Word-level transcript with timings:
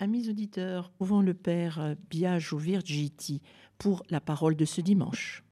Amis 0.00 0.28
auditeurs, 0.28 0.92
ouvrons 1.00 1.22
le 1.22 1.34
Père 1.34 1.96
Biagio 2.08 2.56
Virgiti 2.56 3.42
pour 3.78 4.04
la 4.10 4.20
parole 4.20 4.54
de 4.54 4.64
ce 4.64 4.80
dimanche. 4.80 5.42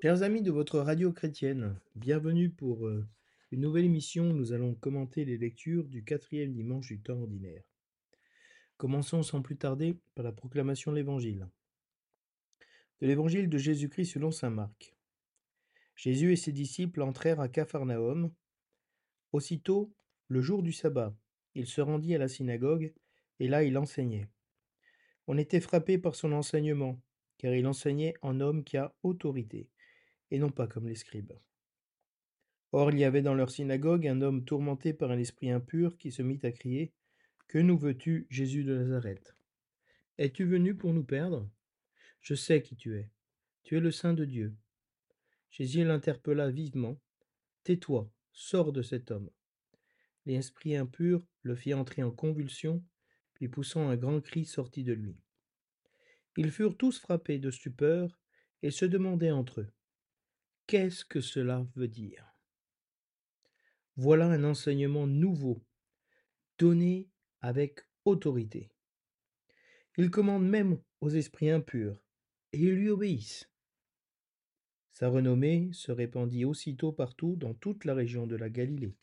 Chers 0.00 0.22
amis 0.22 0.40
de 0.40 0.50
votre 0.50 0.78
radio 0.78 1.12
chrétienne, 1.12 1.78
bienvenue 1.94 2.48
pour 2.48 2.86
euh, 2.86 3.06
une 3.52 3.60
nouvelle 3.60 3.84
émission 3.84 4.24
nous 4.24 4.54
allons 4.54 4.74
commenter 4.74 5.26
les 5.26 5.36
lectures 5.36 5.84
du 5.84 6.04
quatrième 6.04 6.54
dimanche 6.54 6.88
du 6.88 7.00
temps 7.00 7.20
ordinaire. 7.20 7.64
Commençons 8.78 9.22
sans 9.22 9.42
plus 9.42 9.58
tarder 9.58 9.98
par 10.14 10.24
la 10.24 10.32
proclamation 10.32 10.90
de 10.90 10.96
l'Évangile. 10.96 11.46
De 13.02 13.06
l'Évangile 13.06 13.50
de 13.50 13.58
Jésus-Christ 13.58 14.12
selon 14.12 14.30
Saint 14.30 14.48
Marc. 14.48 14.95
Jésus 15.96 16.32
et 16.32 16.36
ses 16.36 16.52
disciples 16.52 17.02
entrèrent 17.02 17.40
à 17.40 17.48
Capharnaüm. 17.48 18.30
Aussitôt, 19.32 19.94
le 20.28 20.42
jour 20.42 20.62
du 20.62 20.72
sabbat, 20.72 21.16
il 21.54 21.66
se 21.66 21.80
rendit 21.80 22.14
à 22.14 22.18
la 22.18 22.28
synagogue, 22.28 22.92
et 23.40 23.48
là 23.48 23.64
il 23.64 23.76
enseignait. 23.78 24.28
On 25.26 25.38
était 25.38 25.60
frappé 25.60 25.98
par 25.98 26.14
son 26.14 26.32
enseignement, 26.32 27.02
car 27.38 27.54
il 27.54 27.66
enseignait 27.66 28.14
en 28.22 28.40
homme 28.40 28.62
qui 28.62 28.76
a 28.76 28.94
autorité, 29.02 29.70
et 30.30 30.38
non 30.38 30.50
pas 30.50 30.66
comme 30.66 30.86
les 30.86 30.94
scribes. 30.94 31.32
Or 32.72 32.90
il 32.90 32.98
y 32.98 33.04
avait 33.04 33.22
dans 33.22 33.34
leur 33.34 33.50
synagogue 33.50 34.06
un 34.06 34.20
homme 34.20 34.44
tourmenté 34.44 34.92
par 34.92 35.10
un 35.10 35.18
esprit 35.18 35.50
impur 35.50 35.96
qui 35.96 36.12
se 36.12 36.22
mit 36.22 36.40
à 36.42 36.52
crier 36.52 36.92
Que 37.48 37.58
nous 37.58 37.78
veux-tu, 37.78 38.26
Jésus 38.28 38.64
de 38.64 38.76
Nazareth? 38.76 39.34
Es-tu 40.18 40.44
venu 40.44 40.74
pour 40.74 40.92
nous 40.92 41.04
perdre? 41.04 41.48
Je 42.20 42.34
sais 42.34 42.60
qui 42.60 42.76
tu 42.76 42.96
es. 42.96 43.10
Tu 43.62 43.76
es 43.76 43.80
le 43.80 43.90
Saint 43.90 44.14
de 44.14 44.24
Dieu. 44.24 44.54
Jésus 45.50 45.84
l'interpella 45.84 46.50
vivement. 46.50 47.00
Tais-toi, 47.64 48.10
sors 48.32 48.72
de 48.72 48.82
cet 48.82 49.10
homme. 49.10 49.30
L'esprit 50.26 50.76
impur 50.76 51.26
le 51.42 51.54
fit 51.54 51.74
entrer 51.74 52.02
en 52.02 52.10
convulsion, 52.10 52.84
puis 53.34 53.48
poussant 53.48 53.88
un 53.88 53.96
grand 53.96 54.20
cri 54.20 54.44
sortit 54.44 54.84
de 54.84 54.92
lui. 54.92 55.16
Ils 56.36 56.50
furent 56.50 56.76
tous 56.76 56.98
frappés 56.98 57.38
de 57.38 57.50
stupeur 57.50 58.18
et 58.62 58.70
se 58.70 58.84
demandaient 58.84 59.30
entre 59.30 59.60
eux 59.60 59.72
Qu'est-ce 60.66 61.04
que 61.04 61.20
cela 61.20 61.64
veut 61.76 61.86
dire? 61.86 62.36
Voilà 63.94 64.26
un 64.26 64.42
enseignement 64.42 65.06
nouveau, 65.06 65.64
donné 66.58 67.08
avec 67.40 67.80
autorité. 68.04 68.72
Il 69.96 70.10
commande 70.10 70.46
même 70.46 70.80
aux 71.00 71.10
esprits 71.10 71.50
impurs, 71.50 72.02
et 72.52 72.58
ils 72.58 72.74
lui 72.74 72.88
obéissent. 72.88 73.48
Sa 74.98 75.10
renommée 75.10 75.68
se 75.72 75.92
répandit 75.92 76.46
aussitôt 76.46 76.90
partout 76.90 77.36
dans 77.36 77.52
toute 77.52 77.84
la 77.84 77.92
région 77.92 78.26
de 78.26 78.34
la 78.34 78.48
Galilée. 78.48 78.96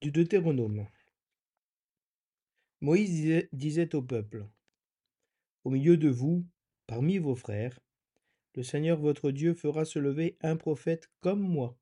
Du 0.00 0.10
Deutéronome. 0.10 0.86
Moïse 2.80 3.46
disait, 3.52 3.94
au 3.94 4.00
peuple, 4.00 4.46
Au 5.64 5.68
milieu 5.68 5.98
de 5.98 6.08
vous, 6.08 6.46
parmi 6.86 7.18
vos 7.18 7.34
frères, 7.34 7.78
le 8.54 8.62
Seigneur 8.62 8.98
votre 8.98 9.30
Dieu 9.30 9.52
fera 9.52 9.84
se 9.84 9.98
lever 9.98 10.38
un 10.40 10.56
prophète 10.56 11.10
comme 11.20 11.42
moi, 11.42 11.76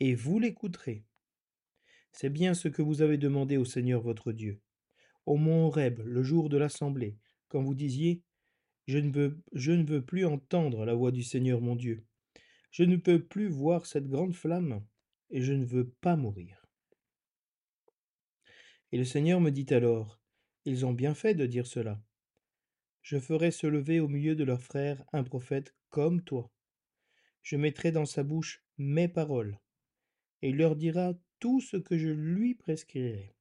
et 0.00 0.14
vous 0.14 0.38
l'écouterez. 0.38 1.06
C'est 2.12 2.30
bien 2.30 2.54
ce 2.54 2.68
que 2.68 2.82
vous 2.82 3.02
avez 3.02 3.18
demandé 3.18 3.56
au 3.56 3.64
Seigneur 3.64 4.00
votre 4.02 4.32
Dieu. 4.32 4.60
Au 5.26 5.36
mont 5.36 5.66
Horeb, 5.66 6.00
le 6.04 6.22
jour 6.22 6.48
de 6.48 6.56
l'assemblée, 6.56 7.16
quand 7.48 7.62
vous 7.62 7.74
disiez 7.74 8.22
je 8.86 8.98
ne, 8.98 9.12
veux, 9.12 9.40
je 9.52 9.70
ne 9.70 9.84
veux 9.84 10.04
plus 10.04 10.26
entendre 10.26 10.84
la 10.84 10.94
voix 10.94 11.12
du 11.12 11.22
Seigneur 11.22 11.60
mon 11.60 11.76
Dieu. 11.76 12.04
Je 12.72 12.82
ne 12.82 12.96
peux 12.96 13.22
plus 13.22 13.48
voir 13.48 13.86
cette 13.86 14.08
grande 14.08 14.34
flamme, 14.34 14.84
et 15.30 15.42
je 15.42 15.52
ne 15.52 15.64
veux 15.64 15.88
pas 15.88 16.16
mourir. 16.16 16.66
Et 18.90 18.98
le 18.98 19.04
Seigneur 19.04 19.40
me 19.40 19.50
dit 19.50 19.72
alors, 19.72 20.20
Ils 20.64 20.86
ont 20.86 20.92
bien 20.92 21.14
fait 21.14 21.34
de 21.34 21.46
dire 21.46 21.66
cela. 21.66 22.02
Je 23.02 23.18
ferai 23.18 23.50
se 23.50 23.66
lever 23.66 24.00
au 24.00 24.08
milieu 24.08 24.34
de 24.34 24.44
leurs 24.44 24.62
frères 24.62 25.04
un 25.12 25.22
prophète 25.22 25.74
comme 25.88 26.22
toi. 26.22 26.50
Je 27.42 27.56
mettrai 27.56 27.92
dans 27.92 28.06
sa 28.06 28.24
bouche 28.24 28.64
mes 28.76 29.08
paroles, 29.08 29.58
et 30.42 30.50
il 30.50 30.56
leur 30.56 30.74
dira 30.74 31.14
tout 31.40 31.60
ce 31.60 31.78
que 31.78 31.98
je 31.98 32.08
lui 32.08 32.54
prescrirai. 32.54 33.34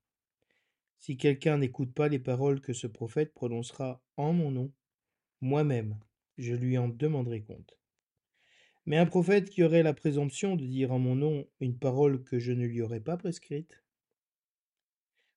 Si 0.98 1.18
quelqu'un 1.18 1.58
n'écoute 1.58 1.94
pas 1.94 2.08
les 2.08 2.20
paroles 2.20 2.62
que 2.62 2.74
ce 2.74 2.88
prophète 2.88 3.34
prononcera 3.34 4.02
en 4.18 4.34
mon 4.34 4.52
nom, 4.52 4.72
moi-même, 5.42 6.00
je 6.38 6.54
lui 6.56 6.78
en 6.78 6.88
demanderai 6.88 7.42
compte. 7.42 7.78
Mais 8.86 8.98
un 8.98 9.06
prophète 9.06 9.50
qui 9.50 9.64
aurait 9.64 9.84
la 9.84 9.94
présomption 9.94 10.56
de 10.56 10.66
dire 10.66 10.92
en 10.92 11.00
mon 11.00 11.16
nom 11.16 11.46
une 11.60 11.78
parole 11.78 12.24
que 12.24 12.40
je 12.40 12.54
ne 12.54 12.66
lui 12.66 12.82
aurais 12.82 13.02
pas 13.02 13.18
prescrite, 13.18 13.84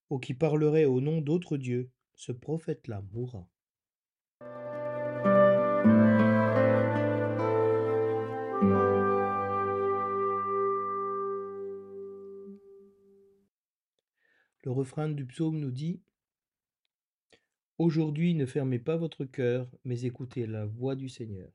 ou 0.09 0.19
qui 0.19 0.33
parlerait 0.33 0.85
au 0.85 1.01
nom 1.01 1.21
d'autres 1.21 1.57
dieux, 1.57 1.91
ce 2.15 2.31
prophète-là 2.31 3.03
mourra. 3.13 3.49
Le 14.65 14.71
refrain 14.71 15.09
du 15.09 15.25
psaume 15.25 15.59
nous 15.59 15.71
dit 15.71 15.99
Aujourd'hui 17.77 18.33
ne 18.33 18.45
fermez 18.45 18.79
pas 18.79 18.95
votre 18.95 19.25
cœur, 19.25 19.69
mais 19.83 20.05
écoutez 20.05 20.47
la 20.47 20.65
voix 20.65 20.95
du 20.95 21.09
Seigneur. 21.09 21.51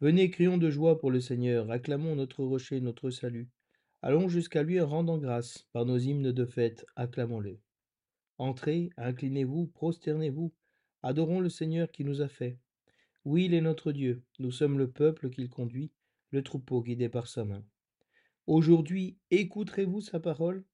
Venez, 0.00 0.30
crions 0.30 0.58
de 0.58 0.68
joie 0.68 0.98
pour 0.98 1.12
le 1.12 1.20
Seigneur, 1.20 1.70
acclamons 1.70 2.16
notre 2.16 2.42
rocher, 2.42 2.80
notre 2.80 3.10
salut. 3.10 3.48
Allons 4.00 4.28
jusqu'à 4.28 4.64
lui 4.64 4.80
en 4.80 4.88
rendant 4.88 5.16
grâce, 5.16 5.68
par 5.72 5.86
nos 5.86 5.96
hymnes 5.96 6.32
de 6.32 6.44
fête, 6.44 6.84
acclamons-le. 6.96 7.60
Entrez, 8.38 8.90
inclinez-vous, 8.96 9.68
prosternez-vous, 9.68 10.52
adorons 11.04 11.38
le 11.38 11.50
Seigneur 11.50 11.92
qui 11.92 12.04
nous 12.04 12.20
a 12.20 12.26
fait. 12.26 12.58
Oui, 13.24 13.44
il 13.44 13.54
est 13.54 13.60
notre 13.60 13.92
Dieu, 13.92 14.24
nous 14.40 14.50
sommes 14.50 14.76
le 14.76 14.90
peuple 14.90 15.30
qu'il 15.30 15.48
conduit, 15.48 15.92
le 16.32 16.42
troupeau 16.42 16.82
guidé 16.82 17.08
par 17.08 17.28
sa 17.28 17.44
main. 17.44 17.64
Aujourd'hui, 18.48 19.18
écouterez-vous 19.30 20.00
sa 20.00 20.18
parole? 20.18 20.64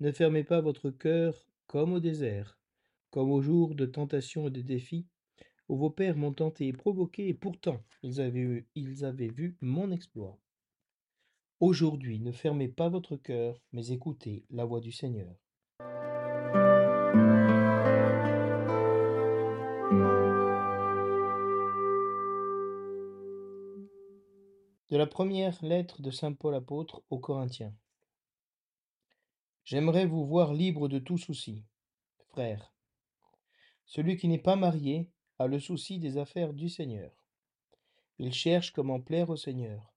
Ne 0.00 0.12
fermez 0.12 0.44
pas 0.44 0.60
votre 0.60 0.90
cœur 0.90 1.46
comme 1.66 1.92
au 1.92 2.00
désert, 2.00 2.58
comme 3.10 3.30
au 3.30 3.40
jour 3.40 3.74
de 3.74 3.86
tentation 3.86 4.48
et 4.48 4.50
de 4.50 4.60
défis, 4.60 5.06
où 5.68 5.76
vos 5.76 5.90
pères 5.90 6.16
m'ont 6.16 6.32
tenté 6.32 6.68
et 6.68 6.72
provoqué, 6.72 7.28
et 7.28 7.34
pourtant 7.34 7.82
ils 8.02 8.20
avaient, 8.20 8.66
ils 8.74 9.04
avaient 9.04 9.30
vu 9.30 9.56
mon 9.60 9.90
exploit. 9.90 10.38
Aujourd'hui, 11.60 12.20
ne 12.20 12.32
fermez 12.32 12.68
pas 12.68 12.88
votre 12.88 13.16
cœur, 13.16 13.62
mais 13.72 13.88
écoutez 13.88 14.44
la 14.50 14.64
voix 14.66 14.80
du 14.80 14.92
Seigneur. 14.92 15.34
De 24.88 24.96
la 24.96 25.06
première 25.06 25.64
lettre 25.64 26.00
de 26.00 26.10
Saint 26.10 26.32
Paul 26.32 26.54
apôtre 26.54 27.02
aux 27.10 27.18
Corinthiens. 27.18 27.74
J'aimerais 29.66 30.06
vous 30.06 30.24
voir 30.24 30.54
libre 30.54 30.86
de 30.86 31.00
tout 31.00 31.18
souci. 31.18 31.64
Frère, 32.28 32.72
celui 33.84 34.16
qui 34.16 34.28
n'est 34.28 34.38
pas 34.38 34.54
marié 34.54 35.10
a 35.40 35.48
le 35.48 35.58
souci 35.58 35.98
des 35.98 36.18
affaires 36.18 36.54
du 36.54 36.68
Seigneur. 36.68 37.10
Il 38.20 38.32
cherche 38.32 38.72
comment 38.72 39.00
plaire 39.00 39.28
au 39.28 39.34
Seigneur. 39.34 39.92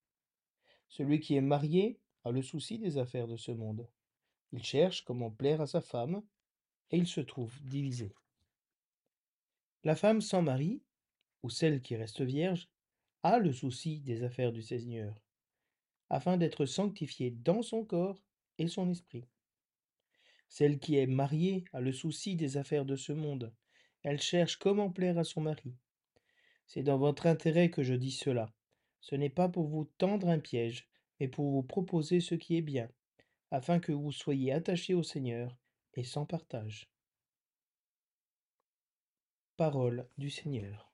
Celui 0.87 1.19
qui 1.19 1.35
est 1.35 1.41
marié 1.41 1.99
a 2.23 2.31
le 2.31 2.41
souci 2.41 2.79
des 2.79 2.97
affaires 2.97 3.27
de 3.27 3.37
ce 3.37 3.51
monde. 3.51 3.87
Il 4.53 4.63
cherche 4.63 5.05
comment 5.05 5.29
plaire 5.29 5.61
à 5.61 5.67
sa 5.67 5.81
femme, 5.81 6.23
et 6.89 6.97
il 6.97 7.05
se 7.05 7.21
trouve 7.21 7.55
divisé. 7.61 8.15
La 9.83 9.95
femme 9.95 10.21
sans 10.21 10.41
mari, 10.41 10.81
ou 11.43 11.51
celle 11.51 11.83
qui 11.83 11.95
reste 11.95 12.21
vierge, 12.21 12.67
a 13.21 13.37
le 13.37 13.53
souci 13.53 14.01
des 14.01 14.23
affaires 14.23 14.51
du 14.51 14.63
Seigneur, 14.63 15.21
afin 16.09 16.37
d'être 16.37 16.65
sanctifiée 16.65 17.29
dans 17.29 17.61
son 17.61 17.85
corps 17.85 18.23
et 18.57 18.67
son 18.67 18.89
esprit. 18.89 19.27
Celle 20.49 20.79
qui 20.79 20.97
est 20.97 21.07
mariée 21.07 21.63
a 21.73 21.79
le 21.79 21.93
souci 21.93 22.35
des 22.35 22.57
affaires 22.57 22.85
de 22.85 22.95
ce 22.95 23.13
monde. 23.13 23.53
Elle 24.03 24.19
cherche 24.19 24.57
comment 24.57 24.91
plaire 24.91 25.17
à 25.17 25.23
son 25.23 25.41
mari. 25.41 25.75
C'est 26.65 26.83
dans 26.83 26.97
votre 26.97 27.27
intérêt 27.27 27.69
que 27.69 27.83
je 27.83 27.93
dis 27.93 28.11
cela. 28.11 28.51
Ce 28.99 29.15
n'est 29.15 29.29
pas 29.29 29.47
pour 29.47 29.67
vous 29.67 29.85
tendre 29.97 30.27
un 30.27 30.39
piège, 30.39 30.89
mais 31.19 31.27
pour 31.27 31.49
vous 31.49 31.63
proposer 31.63 32.19
ce 32.19 32.35
qui 32.35 32.57
est 32.57 32.61
bien, 32.61 32.89
afin 33.51 33.79
que 33.79 33.91
vous 33.91 34.11
soyez 34.11 34.51
attachés 34.51 34.93
au 34.93 35.03
Seigneur 35.03 35.55
et 35.95 36.03
sans 36.03 36.25
partage. 36.25 36.89
Parole 39.57 40.07
du 40.17 40.29
Seigneur. 40.29 40.91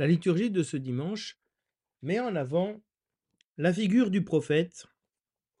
La 0.00 0.06
liturgie 0.06 0.50
de 0.50 0.62
ce 0.62 0.78
dimanche 0.78 1.38
met 2.00 2.20
en 2.20 2.34
avant 2.34 2.82
la 3.58 3.70
figure 3.70 4.10
du 4.10 4.24
prophète 4.24 4.86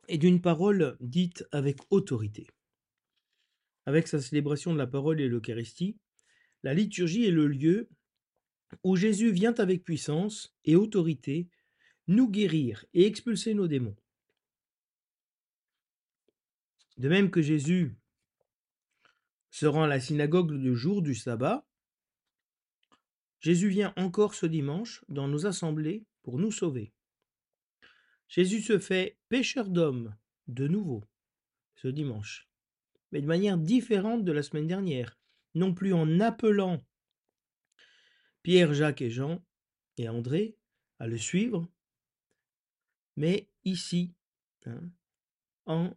et 0.08 0.16
d'une 0.16 0.40
parole 0.40 0.96
dite 0.98 1.46
avec 1.52 1.76
autorité. 1.90 2.46
Avec 3.84 4.08
sa 4.08 4.18
célébration 4.18 4.72
de 4.72 4.78
la 4.78 4.86
parole 4.86 5.20
et 5.20 5.28
l'Eucharistie, 5.28 5.98
la 6.62 6.72
liturgie 6.72 7.26
est 7.26 7.30
le 7.30 7.48
lieu 7.48 7.90
où 8.82 8.96
Jésus 8.96 9.30
vient 9.30 9.52
avec 9.58 9.84
puissance 9.84 10.56
et 10.64 10.74
autorité 10.74 11.50
nous 12.06 12.30
guérir 12.30 12.86
et 12.94 13.04
expulser 13.04 13.52
nos 13.52 13.68
démons. 13.68 13.96
De 16.96 17.10
même 17.10 17.30
que 17.30 17.42
Jésus 17.42 17.94
se 19.50 19.66
rend 19.66 19.82
à 19.82 19.86
la 19.86 20.00
synagogue 20.00 20.52
le 20.52 20.74
jour 20.74 21.02
du 21.02 21.14
sabbat, 21.14 21.69
Jésus 23.40 23.68
vient 23.68 23.92
encore 23.96 24.34
ce 24.34 24.46
dimanche 24.46 25.04
dans 25.08 25.28
nos 25.28 25.46
assemblées 25.46 26.04
pour 26.22 26.38
nous 26.38 26.52
sauver. 26.52 26.92
Jésus 28.28 28.60
se 28.60 28.78
fait 28.78 29.18
pécheur 29.28 29.68
d'hommes 29.68 30.14
de 30.46 30.68
nouveau 30.68 31.04
ce 31.76 31.88
dimanche, 31.88 32.48
mais 33.12 33.22
de 33.22 33.26
manière 33.26 33.58
différente 33.58 34.24
de 34.24 34.32
la 34.32 34.42
semaine 34.42 34.66
dernière, 34.66 35.18
non 35.54 35.74
plus 35.74 35.92
en 35.92 36.20
appelant 36.20 36.84
Pierre, 38.42 38.74
Jacques 38.74 39.02
et 39.02 39.10
Jean 39.10 39.42
et 39.96 40.08
André 40.08 40.56
à 40.98 41.06
le 41.06 41.18
suivre, 41.18 41.66
mais 43.16 43.48
ici, 43.64 44.14
hein, 44.66 44.80
en 45.66 45.94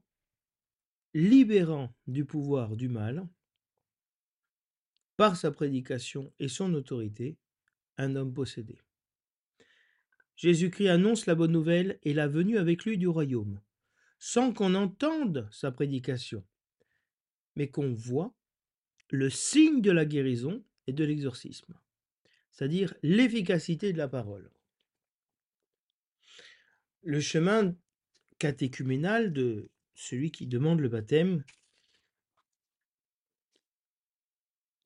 libérant 1.13 1.94
du 2.07 2.25
pouvoir 2.25 2.75
du 2.75 2.90
mal, 2.90 3.28
par 5.23 5.37
sa 5.37 5.51
prédication 5.51 6.33
et 6.37 6.49
son 6.49 6.73
autorité, 6.73 7.37
un 7.95 8.17
homme 8.17 8.33
possédé. 8.33 8.81
Jésus-Christ 10.35 10.89
annonce 10.89 11.27
la 11.27 11.35
bonne 11.35 11.53
nouvelle 11.53 11.97
et 12.03 12.13
la 12.13 12.27
venue 12.27 12.57
avec 12.57 12.83
lui 12.83 12.97
du 12.97 13.07
royaume, 13.07 13.61
sans 14.19 14.51
qu'on 14.51 14.75
entende 14.75 15.47
sa 15.49 15.71
prédication, 15.71 16.45
mais 17.55 17.69
qu'on 17.69 17.93
voit 17.93 18.35
le 19.11 19.29
signe 19.29 19.79
de 19.79 19.91
la 19.91 20.03
guérison 20.03 20.61
et 20.87 20.91
de 20.91 21.05
l'exorcisme, 21.05 21.73
c'est-à-dire 22.51 22.93
l'efficacité 23.01 23.93
de 23.93 23.99
la 23.99 24.09
parole. 24.09 24.51
Le 27.01 27.21
chemin 27.21 27.73
catéchuménal 28.39 29.31
de 29.31 29.69
celui 29.95 30.31
qui 30.31 30.47
demande 30.47 30.81
le 30.81 30.89
baptême 30.89 31.45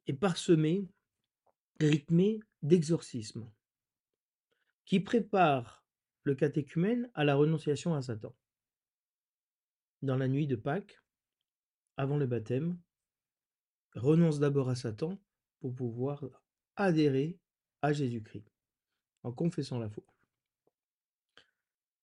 est 0.07 0.13
parsemé, 0.13 0.87
rythmé 1.79 2.39
d'exorcisme, 2.61 3.51
qui 4.85 4.99
prépare 4.99 5.85
le 6.23 6.35
catéchumène 6.35 7.09
à 7.13 7.23
la 7.23 7.35
renonciation 7.35 7.93
à 7.93 8.01
Satan. 8.01 8.35
Dans 10.01 10.17
la 10.17 10.27
nuit 10.27 10.47
de 10.47 10.55
Pâques, 10.55 11.01
avant 11.97 12.17
le 12.17 12.25
baptême, 12.25 12.79
renonce 13.95 14.39
d'abord 14.39 14.69
à 14.69 14.75
Satan 14.75 15.17
pour 15.59 15.73
pouvoir 15.73 16.23
adhérer 16.75 17.37
à 17.81 17.93
Jésus-Christ 17.93 18.51
en 19.23 19.31
confessant 19.31 19.79
la 19.79 19.89
foi. 19.89 20.03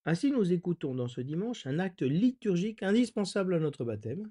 Ainsi, 0.05 0.31
nous 0.31 0.53
écoutons 0.53 0.95
dans 0.95 1.09
ce 1.09 1.23
dimanche 1.23 1.67
un 1.67 1.79
acte 1.79 2.03
liturgique 2.03 2.83
indispensable 2.83 3.55
à 3.55 3.59
notre 3.59 3.85
baptême, 3.85 4.31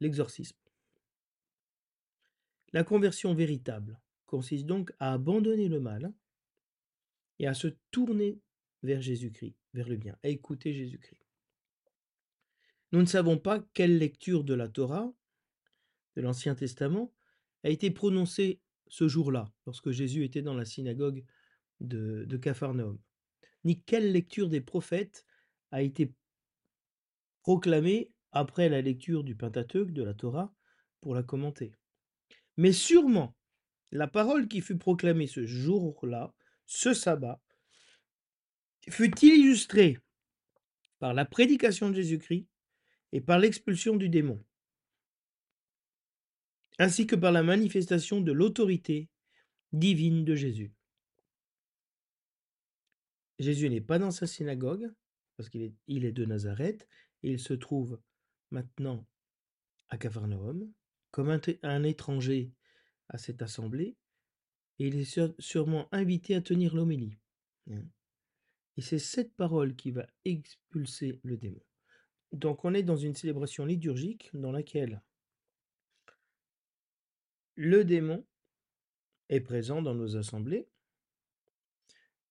l'exorcisme. 0.00 0.58
La 2.76 2.84
conversion 2.84 3.32
véritable 3.32 3.98
consiste 4.26 4.66
donc 4.66 4.92
à 4.98 5.14
abandonner 5.14 5.66
le 5.66 5.80
mal 5.80 6.12
et 7.38 7.46
à 7.46 7.54
se 7.54 7.68
tourner 7.90 8.38
vers 8.82 9.00
Jésus-Christ, 9.00 9.56
vers 9.72 9.88
le 9.88 9.96
bien, 9.96 10.14
à 10.22 10.28
écouter 10.28 10.74
Jésus-Christ. 10.74 11.26
Nous 12.92 13.00
ne 13.00 13.06
savons 13.06 13.38
pas 13.38 13.66
quelle 13.72 13.96
lecture 13.96 14.44
de 14.44 14.52
la 14.52 14.68
Torah, 14.68 15.10
de 16.16 16.20
l'Ancien 16.20 16.54
Testament, 16.54 17.14
a 17.64 17.70
été 17.70 17.90
prononcée 17.90 18.60
ce 18.88 19.08
jour-là, 19.08 19.50
lorsque 19.64 19.90
Jésus 19.90 20.22
était 20.24 20.42
dans 20.42 20.52
la 20.52 20.66
synagogue 20.66 21.24
de, 21.80 22.26
de 22.26 22.36
Capharnaüm, 22.36 22.98
ni 23.64 23.80
quelle 23.80 24.12
lecture 24.12 24.50
des 24.50 24.60
prophètes 24.60 25.24
a 25.70 25.80
été 25.80 26.12
proclamée 27.40 28.12
après 28.32 28.68
la 28.68 28.82
lecture 28.82 29.24
du 29.24 29.34
Pentateuque, 29.34 29.92
de 29.92 30.02
la 30.02 30.12
Torah, 30.12 30.54
pour 31.00 31.14
la 31.14 31.22
commenter. 31.22 31.72
Mais 32.56 32.72
sûrement, 32.72 33.36
la 33.92 34.06
parole 34.06 34.48
qui 34.48 34.60
fut 34.60 34.78
proclamée 34.78 35.26
ce 35.26 35.46
jour-là, 35.46 36.34
ce 36.66 36.94
sabbat, 36.94 37.40
fut 38.88 39.12
illustrée 39.24 39.98
par 40.98 41.14
la 41.14 41.24
prédication 41.24 41.90
de 41.90 41.94
Jésus-Christ 41.94 42.46
et 43.12 43.20
par 43.20 43.38
l'expulsion 43.38 43.96
du 43.96 44.08
démon, 44.08 44.42
ainsi 46.78 47.06
que 47.06 47.16
par 47.16 47.32
la 47.32 47.42
manifestation 47.42 48.20
de 48.20 48.32
l'autorité 48.32 49.08
divine 49.72 50.24
de 50.24 50.34
Jésus. 50.34 50.72
Jésus 53.38 53.68
n'est 53.68 53.80
pas 53.80 53.98
dans 53.98 54.10
sa 54.10 54.26
synagogue, 54.26 54.90
parce 55.36 55.50
qu'il 55.50 55.74
est, 55.88 56.12
de 56.12 56.24
Nazareth, 56.24 56.88
et 57.22 57.32
il 57.32 57.38
se 57.38 57.52
trouve 57.52 58.00
maintenant 58.50 59.06
à 59.90 59.98
Capharnaüm, 59.98 60.72
comme 61.16 61.40
un, 61.62 61.82
étranger 61.82 62.52
à 63.08 63.16
cette 63.16 63.40
assemblée, 63.40 63.96
et 64.78 64.88
il 64.88 64.96
est 64.96 65.18
sûrement 65.38 65.88
invité 65.90 66.34
à 66.34 66.42
tenir 66.42 66.76
l'homélie. 66.76 67.16
Hein. 67.70 67.86
Et 68.76 68.82
c'est 68.82 68.98
cette 68.98 69.34
parole 69.34 69.74
qui 69.76 69.92
va 69.92 70.06
expulser 70.26 71.18
le 71.22 71.38
démon. 71.38 71.62
Donc 72.32 72.66
on 72.66 72.74
est 72.74 72.82
dans 72.82 72.98
une 72.98 73.14
célébration 73.14 73.64
liturgique 73.64 74.28
dans 74.34 74.52
laquelle 74.52 75.00
le 77.54 77.82
démon 77.82 78.22
est 79.30 79.40
présent 79.40 79.80
dans 79.80 79.94
nos 79.94 80.18
assemblées. 80.18 80.68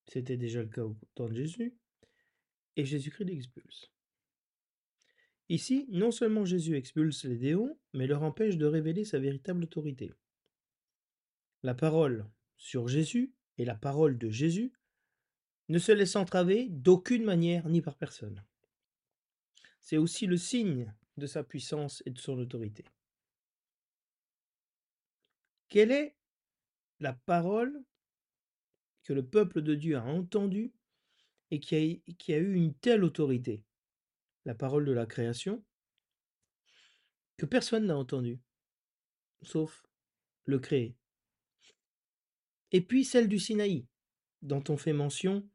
C'était 0.06 0.38
déjà 0.38 0.62
le 0.62 0.70
cas 0.70 0.84
au 0.84 0.96
temps 1.16 1.28
de 1.28 1.34
Jésus. 1.34 1.76
Et 2.76 2.86
Jésus-Christ 2.86 3.26
l'expulse. 3.26 3.95
Ici, 5.50 5.86
non 5.90 6.12
seulement 6.12 6.44
Jésus 6.44 6.76
expulse 6.76 7.24
les 7.26 7.38
démons, 7.38 7.78
mais 7.94 8.08
leur 8.08 8.24
empêche 8.24 8.58
de 8.58 8.66
révéler 8.66 9.06
sa 9.06 9.20
véritable 9.20 9.64
autorité. 9.64 10.12
La 11.62 11.76
parole 11.76 12.26
sur 12.58 12.88
Jésus 12.88 13.34
et 13.58 13.66
la 13.66 13.76
parole 13.76 14.18
de 14.18 14.30
Jésus 14.30 14.74
ne 15.70 15.80
se 15.80 15.92
laissent 15.92 16.16
entraver 16.16 16.68
d'aucune 16.70 17.24
manière 17.24 17.70
ni 17.70 17.82
par 17.82 17.96
personne. 17.96 18.44
C'est 19.80 19.98
aussi 19.98 20.26
le 20.26 20.38
signe 20.38 20.94
de 21.18 21.28
sa 21.28 21.44
puissance 21.44 22.02
et 22.06 22.12
de 22.12 22.20
son 22.20 22.40
autorité. 22.40 22.86
Quelle 25.70 25.92
est 25.92 26.16
la 27.00 27.14
parole 27.14 27.84
que 29.04 29.14
le 29.14 29.26
peuple 29.26 29.62
de 29.62 29.76
Dieu 29.76 29.98
a 29.98 30.04
entendue 30.04 30.74
et 31.52 31.60
qui 31.60 31.76
a, 31.76 32.14
qui 32.14 32.34
a 32.34 32.38
eu 32.38 32.54
une 32.56 32.74
telle 32.74 33.04
autorité? 33.04 33.64
La 34.46 34.56
parole 34.56 34.86
de 34.86 34.92
la 34.92 35.06
création 35.06 35.64
que 37.38 37.46
personne 37.46 37.86
n'a 37.86 37.98
entendue, 37.98 38.40
sauf 39.42 39.86
le 40.46 40.60
créé. 40.60 40.96
Et 42.72 42.82
puis 42.82 43.04
celle 43.04 43.28
du 43.28 43.40
Sinaï, 43.40 43.86
dont 44.42 44.64
on 44.70 44.78
fait 44.78 44.94
mention 44.94 45.48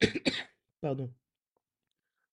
pardon, 0.80 1.12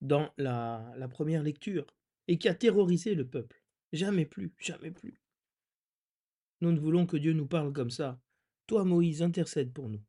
dans 0.01 0.33
la, 0.37 0.93
la 0.97 1.07
première 1.07 1.43
lecture, 1.43 1.85
et 2.27 2.37
qui 2.37 2.49
a 2.49 2.55
terrorisé 2.55 3.15
le 3.15 3.27
peuple. 3.27 3.61
Jamais 3.93 4.25
plus, 4.25 4.53
jamais 4.57 4.91
plus. 4.91 5.21
Nous 6.61 6.71
ne 6.71 6.79
voulons 6.79 7.05
que 7.05 7.17
Dieu 7.17 7.33
nous 7.33 7.47
parle 7.47 7.73
comme 7.73 7.89
ça. 7.89 8.21
Toi, 8.67 8.85
Moïse, 8.85 9.21
intercède 9.21 9.73
pour 9.73 9.89
nous. 9.89 10.01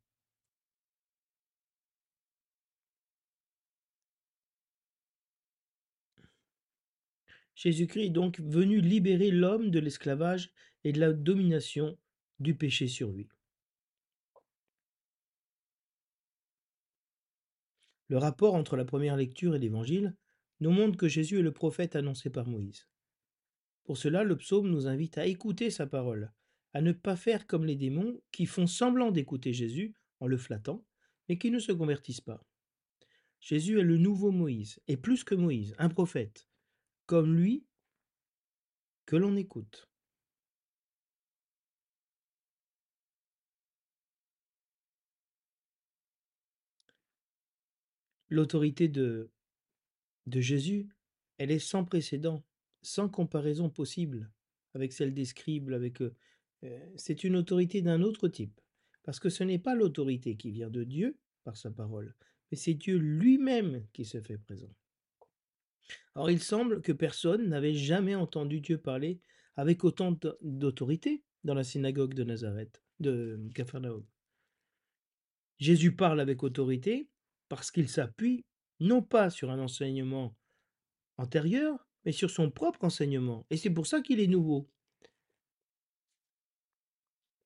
Jésus-Christ 7.55 8.05
est 8.05 8.09
donc 8.09 8.39
venu 8.39 8.81
libérer 8.81 9.31
l'homme 9.31 9.69
de 9.69 9.79
l'esclavage 9.79 10.51
et 10.83 10.91
de 10.91 10.99
la 10.99 11.13
domination 11.13 11.97
du 12.39 12.55
péché 12.55 12.87
sur 12.87 13.11
lui. 13.11 13.29
Le 18.09 18.17
rapport 18.17 18.55
entre 18.55 18.75
la 18.75 18.85
première 18.85 19.15
lecture 19.15 19.55
et 19.55 19.59
l'Évangile 19.59 20.15
nous 20.59 20.71
montre 20.71 20.97
que 20.97 21.07
Jésus 21.07 21.39
est 21.39 21.43
le 21.43 21.53
prophète 21.53 21.95
annoncé 21.95 22.29
par 22.29 22.47
Moïse. 22.47 22.87
Pour 23.83 23.97
cela, 23.97 24.23
le 24.23 24.37
psaume 24.37 24.69
nous 24.69 24.87
invite 24.87 25.17
à 25.17 25.25
écouter 25.25 25.69
sa 25.69 25.87
parole, 25.87 26.31
à 26.73 26.81
ne 26.81 26.91
pas 26.91 27.15
faire 27.15 27.47
comme 27.47 27.65
les 27.65 27.75
démons 27.75 28.21
qui 28.31 28.45
font 28.45 28.67
semblant 28.67 29.11
d'écouter 29.11 29.53
Jésus 29.53 29.93
en 30.19 30.27
le 30.27 30.37
flattant, 30.37 30.85
mais 31.27 31.37
qui 31.37 31.51
ne 31.51 31.59
se 31.59 31.71
convertissent 31.71 32.21
pas. 32.21 32.45
Jésus 33.39 33.79
est 33.79 33.83
le 33.83 33.97
nouveau 33.97 34.31
Moïse, 34.31 34.79
et 34.87 34.95
plus 34.95 35.23
que 35.23 35.35
Moïse, 35.35 35.75
un 35.77 35.89
prophète, 35.89 36.47
comme 37.05 37.35
lui, 37.35 37.65
que 39.05 39.15
l'on 39.15 39.35
écoute. 39.35 39.89
L'autorité 48.29 48.87
de, 48.87 49.29
Jésus, 50.27 50.89
elle 51.37 51.51
est 51.51 51.59
sans 51.59 51.85
précédent, 51.85 52.43
sans 52.81 53.07
comparaison 53.07 53.69
possible 53.69 54.31
avec 54.73 54.91
celle 54.91 55.13
des 55.13 55.25
scribes, 55.25 55.71
avec. 55.71 56.01
Euh, 56.01 56.15
euh, 56.63 56.79
c'est 56.95 57.23
une 57.23 57.35
autorité 57.35 57.81
d'un 57.81 58.01
autre 58.01 58.27
type, 58.27 58.59
parce 59.03 59.19
que 59.19 59.29
ce 59.29 59.43
n'est 59.43 59.59
pas 59.59 59.75
l'autorité 59.75 60.35
qui 60.35 60.49
vient 60.49 60.69
de 60.69 60.83
Dieu 60.83 61.17
par 61.43 61.57
sa 61.57 61.69
parole, 61.69 62.15
mais 62.49 62.57
c'est 62.57 62.73
Dieu 62.73 62.97
lui-même 62.97 63.85
qui 63.93 64.05
se 64.05 64.19
fait 64.21 64.37
présent. 64.37 64.73
Or, 66.15 66.29
il 66.29 66.41
semble 66.41 66.81
que 66.81 66.91
personne 66.91 67.49
n'avait 67.49 67.73
jamais 67.73 68.15
entendu 68.15 68.61
Dieu 68.61 68.77
parler 68.77 69.19
avec 69.55 69.83
autant 69.83 70.17
d'autorité 70.41 71.23
dans 71.43 71.53
la 71.53 71.63
synagogue 71.63 72.13
de 72.13 72.23
Nazareth, 72.23 72.81
de 72.99 73.39
Capharnaüm. 73.55 74.03
Jésus 75.57 75.95
parle 75.95 76.19
avec 76.19 76.43
autorité 76.43 77.07
parce 77.49 77.71
qu'il 77.71 77.87
s'appuie 77.87 78.45
non 78.79 79.01
pas 79.01 79.29
sur 79.29 79.49
un 79.49 79.59
enseignement 79.59 80.35
antérieur, 81.17 81.87
mais 82.05 82.11
sur 82.11 82.29
son 82.29 82.51
propre 82.51 82.83
enseignement. 82.83 83.45
Et 83.49 83.57
c'est 83.57 83.69
pour 83.69 83.87
ça 83.87 84.01
qu'il 84.01 84.19
est 84.19 84.27
nouveau. 84.27 84.69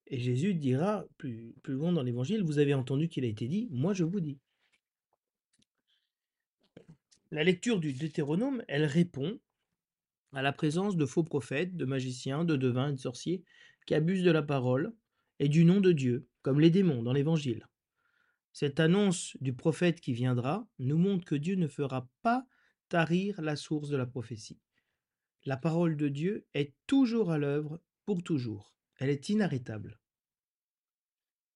Et 0.07 0.19
Jésus 0.19 0.53
dira 0.53 1.05
plus, 1.17 1.53
plus 1.63 1.73
loin 1.73 1.91
dans 1.91 2.03
l'évangile, 2.03 2.43
vous 2.43 2.59
avez 2.59 2.73
entendu 2.73 3.09
qu'il 3.09 3.25
a 3.25 3.27
été 3.27 3.47
dit, 3.47 3.67
moi 3.71 3.93
je 3.93 4.05
vous 4.05 4.21
dis. 4.21 4.39
La 7.29 7.43
lecture 7.43 7.81
du 7.81 7.91
Deutéronome, 7.91 8.63
elle 8.69 8.85
répond 8.85 9.37
à 10.31 10.41
la 10.41 10.53
présence 10.53 10.95
de 10.95 11.05
faux 11.05 11.23
prophètes, 11.23 11.75
de 11.75 11.83
magiciens, 11.83 12.45
de 12.45 12.55
devins 12.55 12.89
et 12.89 12.93
de 12.93 12.99
sorciers 12.99 13.43
qui 13.85 13.95
abusent 13.95 14.23
de 14.23 14.31
la 14.31 14.41
parole 14.41 14.93
et 15.39 15.49
du 15.49 15.65
nom 15.65 15.81
de 15.81 15.91
Dieu, 15.91 16.27
comme 16.41 16.61
les 16.61 16.69
démons 16.69 17.03
dans 17.03 17.11
l'évangile. 17.11 17.67
Cette 18.53 18.79
annonce 18.79 19.35
du 19.41 19.53
prophète 19.53 19.99
qui 19.99 20.13
viendra 20.13 20.67
nous 20.79 20.97
montre 20.97 21.25
que 21.25 21.35
Dieu 21.35 21.55
ne 21.55 21.67
fera 21.67 22.09
pas 22.21 22.47
tarir 22.87 23.41
la 23.41 23.57
source 23.57 23.89
de 23.89 23.97
la 23.97 24.05
prophétie. 24.05 24.61
La 25.43 25.57
parole 25.57 25.97
de 25.97 26.07
Dieu 26.07 26.47
est 26.53 26.73
toujours 26.87 27.31
à 27.31 27.37
l'œuvre 27.37 27.81
pour 28.05 28.23
toujours. 28.23 28.73
Elle 28.95 29.09
est 29.09 29.27
inarrêtable. 29.29 29.99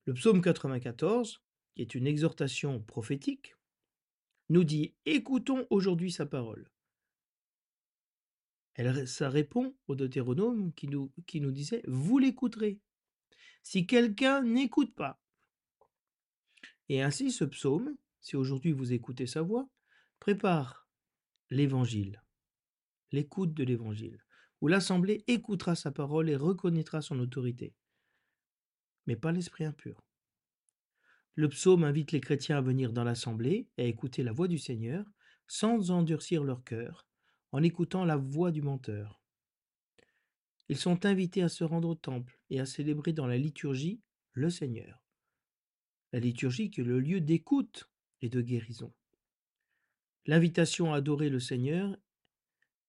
Le 0.06 0.14
psaume 0.14 0.42
94, 0.42 1.42
qui 1.76 1.82
est 1.82 1.96
une 1.96 2.08
exhortation 2.08 2.82
prophétique, 2.82 3.56
nous 4.52 4.66
dit 4.66 4.94
Écoutons 5.06 5.66
aujourd'hui 5.70 6.12
sa 6.12 6.26
parole. 6.26 6.70
Ça 9.06 9.30
répond 9.30 9.76
au 9.88 9.96
Deutéronome 9.96 10.74
qui 10.74 10.88
nous, 10.88 11.12
qui 11.26 11.40
nous 11.40 11.52
disait 11.52 11.82
Vous 11.88 12.20
l'écouterez. 12.20 12.80
Si 13.64 13.88
quelqu'un 13.88 14.44
n'écoute 14.44 14.94
pas. 14.94 15.22
Et 16.90 17.02
ainsi, 17.02 17.32
ce 17.32 17.46
psaume, 17.46 17.96
si 18.20 18.36
aujourd'hui 18.36 18.74
vous 18.74 18.92
écoutez 18.92 19.26
sa 19.26 19.42
voix, 19.42 19.70
prépare 20.20 20.88
l'évangile, 21.50 22.22
l'écoute 23.12 23.54
de 23.54 23.64
l'évangile, 23.64 24.22
où 24.60 24.68
l'assemblée 24.68 25.24
écoutera 25.28 25.76
sa 25.76 25.92
parole 25.92 26.30
et 26.30 26.36
reconnaîtra 26.36 27.02
son 27.02 27.20
autorité, 27.20 27.74
mais 29.06 29.16
pas 29.16 29.32
l'esprit 29.32 29.64
impur. 29.64 30.04
Le 31.36 31.48
psaume 31.48 31.84
invite 31.84 32.12
les 32.12 32.22
chrétiens 32.22 32.58
à 32.58 32.62
venir 32.62 32.92
dans 32.92 33.04
l'assemblée 33.04 33.70
et 33.78 33.84
à 33.84 33.88
écouter 33.88 34.24
la 34.24 34.34
voix 34.34 34.48
du 34.48 34.58
Seigneur 34.58 35.06
sans 35.48 35.92
endurcir 35.92 36.44
leur 36.44 36.64
cœur 36.64 37.08
en 37.52 37.64
écoutant 37.64 38.06
la 38.06 38.18
voix 38.18 38.52
du 38.52 38.62
menteur. 38.62 39.22
Ils 40.70 40.78
sont 40.78 41.06
invités 41.06 41.42
à 41.42 41.50
se 41.50 41.64
rendre 41.64 41.90
au 41.90 41.96
temple 41.96 42.40
et 42.50 42.60
à 42.60 42.66
célébrer 42.66 43.12
dans 43.12 43.28
la 43.28 43.38
liturgie 43.38 44.02
le 44.34 44.50
Seigneur. 44.50 45.04
La 46.14 46.20
liturgie 46.20 46.70
qui 46.70 46.82
est 46.82 46.86
le 46.86 47.00
lieu 47.00 47.20
d'écoute 47.20 47.90
et 48.22 48.30
de 48.30 48.42
guérison. 48.42 48.94
L'invitation 50.26 50.94
à 50.94 50.98
adorer 50.98 51.30
le 51.30 51.40
Seigneur 51.40 51.98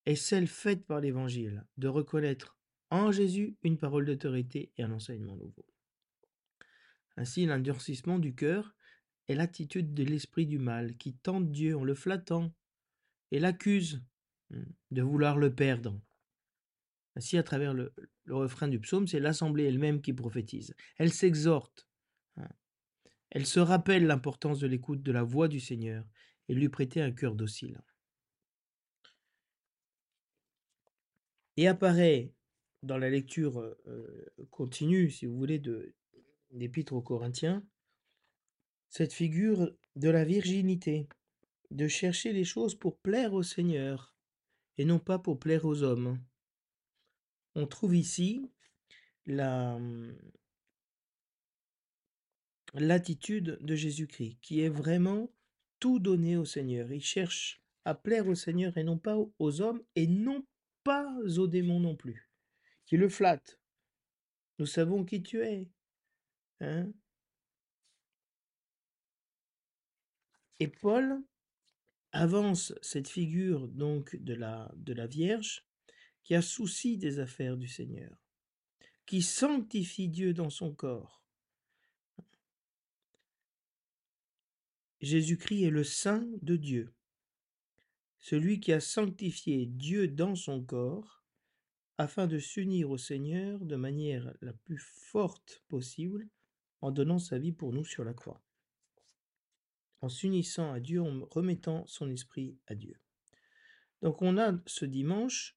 est 0.06 0.16
celle 0.16 0.46
faite 0.46 0.84
par 0.84 1.00
l'Évangile, 1.00 1.66
de 1.76 1.88
reconnaître 1.88 2.56
en 2.90 3.10
Jésus 3.10 3.56
une 3.62 3.78
parole 3.78 4.04
d'autorité 4.04 4.72
et 4.76 4.82
un 4.82 4.92
enseignement 4.92 5.36
nouveau. 5.36 5.66
Ainsi, 7.16 7.46
l'endurcissement 7.46 8.18
du 8.18 8.34
cœur 8.34 8.74
est 9.28 9.34
l'attitude 9.34 9.94
de 9.94 10.04
l'esprit 10.04 10.46
du 10.46 10.58
mal 10.58 10.96
qui 10.96 11.14
tente 11.14 11.50
Dieu 11.50 11.76
en 11.76 11.84
le 11.84 11.94
flattant 11.94 12.52
et 13.30 13.38
l'accuse 13.38 14.02
hmm, 14.50 14.62
de 14.90 15.02
vouloir 15.02 15.38
le 15.38 15.54
perdre. 15.54 16.00
Ainsi, 17.14 17.36
à 17.36 17.42
travers 17.42 17.74
le, 17.74 17.92
refrain 18.28 18.68
du 18.68 18.80
psaume, 18.80 19.06
c'est 19.06 19.20
l'assemblée 19.20 19.64
elle-même 19.64 20.00
qui 20.00 20.12
prophétise. 20.12 20.74
Elle 20.96 21.12
s'exhorte. 21.12 21.86
Hein. 22.36 22.48
Elle 23.30 23.46
se 23.46 23.60
rappelle 23.60 24.06
l'importance 24.06 24.60
de 24.60 24.66
l'écoute 24.66 25.02
de 25.02 25.12
la 25.12 25.22
voix 25.22 25.48
du 25.48 25.60
Seigneur 25.60 26.06
et 26.48 26.54
lui 26.54 26.68
prêter 26.68 27.02
un 27.02 27.12
cœur 27.12 27.34
docile. 27.34 27.80
Et 31.58 31.68
apparaît 31.68 32.32
dans 32.82 32.96
la 32.96 33.10
lecture 33.10 33.76
continue, 34.50 35.10
si 35.10 35.26
vous 35.26 35.36
voulez, 35.36 35.58
de, 35.58 35.94
l'Épître 36.52 36.92
aux 36.92 37.02
Corinthiens, 37.02 37.64
cette 38.88 39.12
figure 39.12 39.74
de 39.96 40.10
la 40.10 40.24
virginité, 40.24 41.08
de 41.70 41.88
chercher 41.88 42.32
les 42.32 42.44
choses 42.44 42.74
pour 42.74 42.98
plaire 42.98 43.32
au 43.32 43.42
Seigneur 43.42 44.14
et 44.78 44.84
non 44.84 44.98
pas 44.98 45.18
pour 45.18 45.38
plaire 45.38 45.64
aux 45.64 45.82
hommes. 45.82 46.22
On 47.54 47.66
trouve 47.66 47.96
ici 47.96 48.50
la 49.26 49.78
l'attitude 52.74 53.58
de 53.60 53.74
Jésus-Christ 53.74 54.38
qui 54.40 54.60
est 54.60 54.68
vraiment 54.68 55.30
tout 55.78 55.98
donné 55.98 56.36
au 56.36 56.44
Seigneur. 56.44 56.90
Il 56.92 57.02
cherche 57.02 57.62
à 57.84 57.94
plaire 57.94 58.28
au 58.28 58.34
Seigneur 58.34 58.76
et 58.76 58.84
non 58.84 58.98
pas 58.98 59.16
aux 59.38 59.60
hommes 59.60 59.82
et 59.96 60.06
non 60.06 60.44
pas 60.84 61.14
aux 61.38 61.46
démons 61.46 61.80
non 61.80 61.96
plus, 61.96 62.30
qui 62.86 62.96
le 62.96 63.08
flattent. 63.08 63.58
Nous 64.58 64.66
savons 64.66 65.04
qui 65.04 65.22
tu 65.22 65.42
es. 65.42 65.68
Hein? 66.62 66.92
Et 70.60 70.68
Paul 70.68 71.20
avance 72.12 72.72
cette 72.82 73.08
figure 73.08 73.66
donc 73.66 74.14
de 74.14 74.32
la, 74.32 74.70
de 74.76 74.92
la 74.92 75.08
Vierge 75.08 75.66
qui 76.22 76.36
a 76.36 76.42
souci 76.42 76.98
des 76.98 77.18
affaires 77.18 77.56
du 77.56 77.66
Seigneur, 77.66 78.16
qui 79.06 79.22
sanctifie 79.22 80.08
Dieu 80.08 80.34
dans 80.34 80.50
son 80.50 80.72
corps. 80.72 81.24
Jésus-Christ 85.00 85.64
est 85.64 85.70
le 85.70 85.82
Saint 85.82 86.28
de 86.42 86.54
Dieu, 86.54 86.94
celui 88.20 88.60
qui 88.60 88.72
a 88.72 88.78
sanctifié 88.78 89.66
Dieu 89.66 90.06
dans 90.06 90.36
son 90.36 90.62
corps 90.62 91.24
afin 91.98 92.28
de 92.28 92.38
s'unir 92.38 92.88
au 92.90 92.98
Seigneur 92.98 93.58
de 93.64 93.74
manière 93.74 94.32
la 94.42 94.52
plus 94.52 94.78
forte 94.78 95.64
possible 95.66 96.28
en 96.82 96.90
donnant 96.90 97.18
sa 97.18 97.38
vie 97.38 97.52
pour 97.52 97.72
nous 97.72 97.84
sur 97.84 98.04
la 98.04 98.12
croix, 98.12 98.42
en 100.00 100.08
s'unissant 100.08 100.72
à 100.72 100.80
Dieu, 100.80 101.00
en 101.00 101.24
remettant 101.30 101.86
son 101.86 102.10
esprit 102.10 102.58
à 102.66 102.74
Dieu. 102.74 102.98
Donc 104.02 104.20
on 104.20 104.36
a 104.36 104.52
ce 104.66 104.84
dimanche 104.84 105.56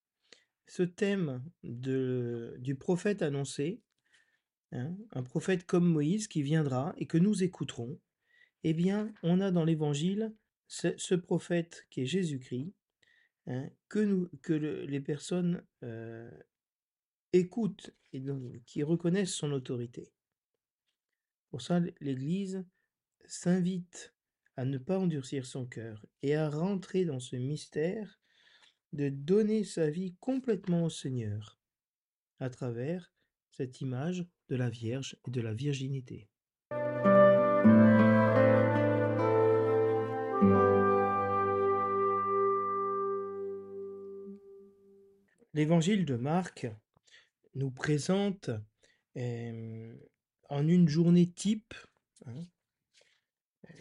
ce 0.67 0.83
thème 0.83 1.43
de, 1.63 2.55
du 2.59 2.75
prophète 2.75 3.21
annoncé, 3.21 3.81
hein, 4.71 4.95
un 5.11 5.23
prophète 5.23 5.65
comme 5.65 5.87
Moïse 5.87 6.27
qui 6.27 6.41
viendra 6.41 6.93
et 6.97 7.05
que 7.05 7.17
nous 7.17 7.43
écouterons. 7.43 7.99
Eh 8.63 8.73
bien, 8.73 9.13
on 9.21 9.41
a 9.41 9.51
dans 9.51 9.63
l'Évangile 9.63 10.33
ce, 10.67 11.15
prophète 11.15 11.85
qui 11.91 12.01
est 12.01 12.07
Jésus-Christ, 12.07 12.73
hein, 13.47 13.69
que, 13.89 13.99
nous, 13.99 14.29
que 14.41 14.53
les 14.53 14.99
personnes 14.99 15.63
euh, 15.83 16.31
écoutent 17.31 17.91
et 18.11 18.23
qui 18.65 18.81
reconnaissent 18.81 19.35
son 19.35 19.51
autorité. 19.51 20.11
Pour 21.49 21.61
ça, 21.61 21.79
l'Église 22.01 22.65
s'invite 23.25 24.13
à 24.57 24.65
ne 24.65 24.77
pas 24.77 24.99
endurcir 24.99 25.45
son 25.45 25.65
cœur 25.65 26.05
et 26.21 26.35
à 26.35 26.49
rentrer 26.49 27.05
dans 27.05 27.19
ce 27.19 27.35
mystère 27.35 28.19
de 28.93 29.09
donner 29.09 29.63
sa 29.63 29.89
vie 29.89 30.15
complètement 30.19 30.85
au 30.85 30.89
Seigneur 30.89 31.59
à 32.39 32.49
travers 32.49 33.11
cette 33.51 33.81
image 33.81 34.25
de 34.49 34.55
la 34.55 34.69
Vierge 34.69 35.17
et 35.27 35.31
de 35.31 35.41
la 35.41 35.53
virginité. 35.53 36.29
L'évangile 45.53 46.05
de 46.05 46.15
Marc 46.15 46.67
nous 47.53 47.71
présente 47.71 48.49
en 50.49 50.67
une 50.67 50.87
journée 50.87 51.27
type 51.27 51.73
hein, 52.25 52.43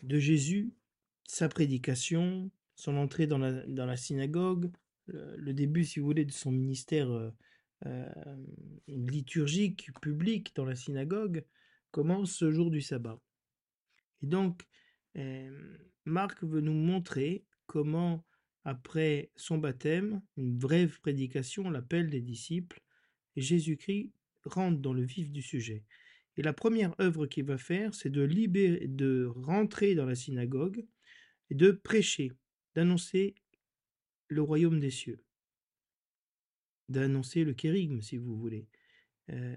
de 0.03 0.19
Jésus, 0.19 0.73
sa 1.27 1.49
prédication, 1.49 2.51
son 2.75 2.97
entrée 2.97 3.27
dans 3.27 3.39
la, 3.39 3.97
synagogue, 3.97 4.71
le, 5.07 5.53
début, 5.53 5.85
si 5.85 6.01
vous 6.01 6.07
voulez, 6.07 6.25
de 6.25 6.33
son 6.33 6.53
ministère 6.53 7.11
euh, 7.11 7.31
euh, 7.87 8.37
liturgique, 8.89 9.91
public 10.01 10.53
dans 10.55 10.65
la 10.65 10.75
synagogue, 10.75 11.45
commence 11.91 12.33
ce 12.33 12.51
jour 12.51 12.71
du 12.71 12.81
sabbat. 12.81 13.21
Et 14.23 14.27
donc, 14.27 14.67
euh, 15.17 15.77
Marc 16.05 16.43
veut 16.43 16.61
nous 16.61 16.75
montrer 16.75 17.45
comment, 17.67 18.25
après 18.65 19.31
son 19.37 19.59
baptême, 19.59 20.23
une 20.37 20.57
brève 20.57 20.99
prédication, 21.01 21.71
l'appel 21.71 22.11
des 22.11 22.23
disciples, 22.23 22.81
Jésus-Christ 23.37 24.13
rentre 24.45 24.81
dans 24.81 24.93
le 24.93 25.03
vif 25.03 25.31
du 25.31 25.43
sujet. 25.43 25.85
Et 26.37 26.43
la 26.43 26.53
première 26.53 26.95
œuvre 27.01 27.27
qu'il 27.27 27.45
va 27.45 27.59
faire, 27.59 27.95
c'est 27.95 28.11
de 28.11 28.23
libérer, 28.23 28.87
de 28.89 29.27
rentrer 29.37 29.95
dans 29.95 30.07
la 30.07 30.15
synagogue 30.15 30.85
et 31.51 31.55
de 31.55 31.71
prêcher, 31.71 32.33
d'annoncer 32.75 33.35
le 34.29 34.43
royaume 34.43 34.81
des 34.81 34.91
cieux, 34.91 35.23
d'annoncer 36.89 37.45
le 37.45 37.55
kérigme, 37.55 38.01
si 38.01 38.17
vous 38.17 38.37
voulez. 38.37 38.67
Euh, 39.31 39.57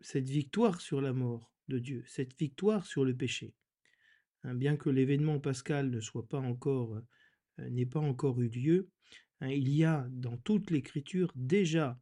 cette 0.00 0.28
victoire 0.28 0.80
sur 0.80 1.00
la 1.00 1.12
mort 1.12 1.52
de 1.68 1.78
Dieu, 1.78 2.04
cette 2.06 2.38
victoire 2.38 2.86
sur 2.86 3.04
le 3.04 3.14
péché. 3.14 3.54
Hein, 4.44 4.54
bien 4.54 4.76
que 4.76 4.88
l'événement 4.88 5.40
pascal 5.40 5.94
euh, 5.94 7.68
n'ait 7.68 7.86
pas 7.86 8.00
encore 8.00 8.40
eu 8.40 8.48
lieu, 8.48 8.88
hein, 9.40 9.48
il 9.48 9.68
y 9.68 9.84
a 9.84 10.06
dans 10.10 10.36
toute 10.38 10.70
l'écriture 10.70 11.32
déjà 11.34 12.00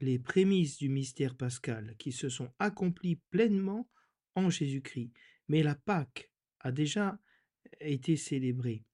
les 0.00 0.18
prémices 0.18 0.78
du 0.78 0.88
mystère 0.88 1.36
pascal 1.36 1.94
qui 1.98 2.12
se 2.12 2.28
sont 2.28 2.52
accomplies 2.58 3.20
pleinement 3.30 3.88
en 4.34 4.50
Jésus-Christ. 4.50 5.12
Mais 5.48 5.62
la 5.62 5.74
Pâque 5.74 6.30
a 6.60 6.72
déjà 6.72 7.18
été 7.80 8.16
célébrée 8.16 8.84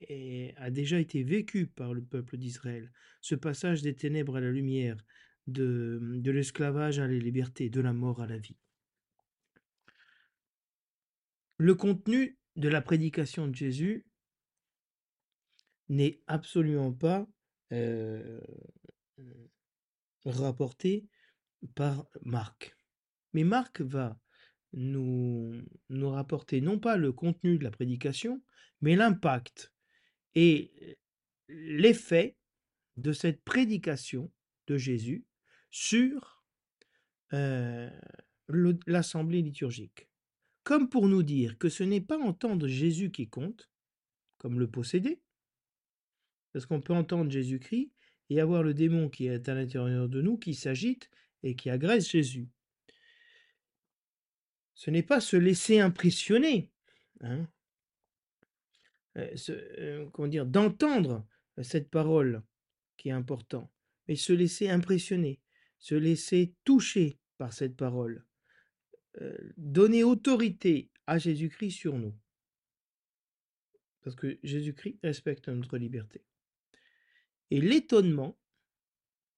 et 0.00 0.52
a 0.56 0.70
déjà 0.70 1.00
été 1.00 1.22
vécue 1.22 1.66
par 1.66 1.94
le 1.94 2.02
peuple 2.02 2.36
d'Israël. 2.36 2.92
Ce 3.20 3.34
passage 3.34 3.82
des 3.82 3.94
ténèbres 3.94 4.36
à 4.36 4.40
la 4.40 4.50
lumière, 4.50 4.96
de, 5.46 6.00
l'esclavage 6.24 6.98
à 6.98 7.06
la 7.06 7.14
liberté, 7.14 7.70
de 7.70 7.80
la 7.80 7.92
mort 7.92 8.20
à 8.20 8.26
la 8.26 8.38
vie. 8.38 8.58
Le 11.58 11.74
contenu 11.74 12.36
de 12.56 12.68
la 12.68 12.82
prédication 12.82 13.46
de 13.46 13.54
Jésus 13.54 14.06
n'est 15.88 16.20
absolument 16.26 16.92
pas 16.92 17.26
euh, 17.72 18.40
rapporté 20.30 21.06
par 21.74 22.06
Marc. 22.22 22.76
Mais 23.32 23.44
Marc 23.44 23.80
va 23.80 24.18
nous, 24.72 25.62
nous 25.88 26.10
rapporter 26.10 26.60
non 26.60 26.78
pas 26.78 26.96
le 26.96 27.12
contenu 27.12 27.58
de 27.58 27.64
la 27.64 27.70
prédication, 27.70 28.42
mais 28.80 28.96
l'impact 28.96 29.72
et 30.34 30.98
l'effet 31.48 32.36
de 32.96 33.12
cette 33.12 33.42
prédication 33.42 34.30
de 34.66 34.76
Jésus 34.76 35.24
sur 35.70 36.44
euh, 37.32 37.90
l'assemblée 38.86 39.42
liturgique. 39.42 40.08
Comme 40.64 40.88
pour 40.88 41.08
nous 41.08 41.22
dire 41.22 41.58
que 41.58 41.68
ce 41.68 41.84
n'est 41.84 42.00
pas 42.00 42.18
entendre 42.18 42.66
Jésus 42.66 43.10
qui 43.10 43.28
compte, 43.28 43.70
comme 44.38 44.58
le 44.58 44.68
posséder, 44.68 45.20
parce 46.52 46.66
qu'on 46.66 46.80
peut 46.80 46.94
entendre 46.94 47.30
Jésus-Christ 47.30 47.92
et 48.30 48.40
avoir 48.40 48.62
le 48.62 48.74
démon 48.74 49.08
qui 49.08 49.26
est 49.26 49.48
à 49.48 49.54
l'intérieur 49.54 50.08
de 50.08 50.20
nous 50.20 50.36
qui 50.36 50.54
s'agite 50.54 51.10
et 51.42 51.54
qui 51.54 51.70
agresse 51.70 52.10
Jésus. 52.10 52.48
Ce 54.74 54.90
n'est 54.90 55.02
pas 55.02 55.20
se 55.20 55.36
laisser 55.36 55.80
impressionner, 55.80 56.70
hein, 57.20 57.48
euh, 59.16 59.34
euh, 59.48 60.06
comment 60.12 60.44
d'entendre 60.44 61.26
cette 61.62 61.88
parole 61.88 62.42
qui 62.96 63.08
est 63.08 63.12
important, 63.12 63.72
mais 64.06 64.16
se 64.16 64.32
laisser 64.32 64.68
impressionner, 64.68 65.40
se 65.78 65.94
laisser 65.94 66.54
toucher 66.64 67.18
par 67.38 67.52
cette 67.52 67.76
parole, 67.76 68.26
euh, 69.20 69.36
donner 69.56 70.04
autorité 70.04 70.90
à 71.06 71.18
Jésus-Christ 71.18 71.70
sur 71.70 71.96
nous. 71.96 72.14
Parce 74.02 74.16
que 74.16 74.38
Jésus-Christ 74.42 74.98
respecte 75.02 75.48
notre 75.48 75.78
liberté. 75.78 76.22
Et 77.50 77.60
l'étonnement 77.60 78.38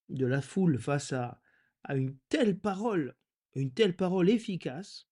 de 0.08 0.26
la 0.26 0.40
foule 0.40 0.78
face 0.78 1.12
à, 1.12 1.40
à 1.84 1.96
une 1.96 2.16
telle 2.28 2.58
parole, 2.58 3.16
une 3.54 3.72
telle 3.72 3.96
parole 3.96 4.30
efficace, 4.30 5.08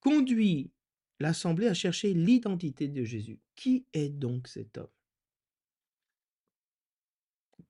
conduit 0.00 0.72
l'assemblée 1.18 1.68
à 1.68 1.74
chercher 1.74 2.14
l'identité 2.14 2.88
de 2.88 3.04
Jésus. 3.04 3.40
Qui 3.54 3.86
est 3.92 4.08
donc 4.08 4.48
cet 4.48 4.78
homme? 4.78 4.90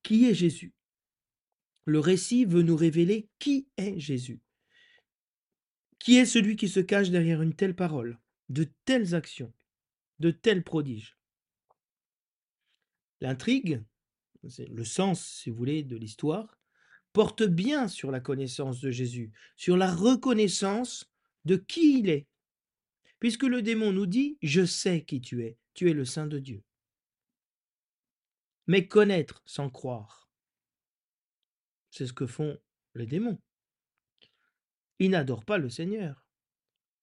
Qui 0.02 0.28
est 0.28 0.34
Jésus? 0.34 0.74
Le 1.84 1.98
récit 1.98 2.44
veut 2.44 2.62
nous 2.62 2.76
révéler 2.76 3.28
qui 3.38 3.68
est 3.76 3.98
Jésus. 3.98 4.40
Qui 5.98 6.16
est 6.16 6.26
celui 6.26 6.56
qui 6.56 6.68
se 6.68 6.80
cache 6.80 7.10
derrière 7.10 7.42
une 7.42 7.54
telle 7.54 7.76
parole, 7.76 8.18
de 8.48 8.68
telles 8.84 9.14
actions, 9.14 9.52
de 10.18 10.30
tels 10.30 10.64
prodiges? 10.64 11.16
L'intrigue, 13.20 13.84
le 14.42 14.84
sens, 14.84 15.24
si 15.24 15.50
vous 15.50 15.56
voulez, 15.56 15.82
de 15.82 15.96
l'histoire, 15.96 16.58
porte 17.12 17.42
bien 17.42 17.88
sur 17.88 18.10
la 18.10 18.20
connaissance 18.20 18.80
de 18.80 18.90
Jésus, 18.90 19.32
sur 19.56 19.76
la 19.76 19.94
reconnaissance 19.94 21.12
de 21.44 21.56
qui 21.56 21.98
il 22.00 22.08
est. 22.08 22.26
Puisque 23.20 23.44
le 23.44 23.62
démon 23.62 23.92
nous 23.92 24.06
dit, 24.06 24.38
je 24.42 24.64
sais 24.64 25.04
qui 25.04 25.20
tu 25.20 25.44
es, 25.44 25.56
tu 25.74 25.90
es 25.90 25.92
le 25.92 26.04
Saint 26.04 26.26
de 26.26 26.38
Dieu. 26.38 26.62
Mais 28.66 28.88
connaître 28.88 29.42
sans 29.44 29.70
croire, 29.70 30.30
c'est 31.90 32.06
ce 32.06 32.12
que 32.12 32.26
font 32.26 32.58
les 32.94 33.06
démons. 33.06 33.38
Ils 34.98 35.10
n'adorent 35.10 35.44
pas 35.44 35.58
le 35.58 35.68
Seigneur. 35.68 36.26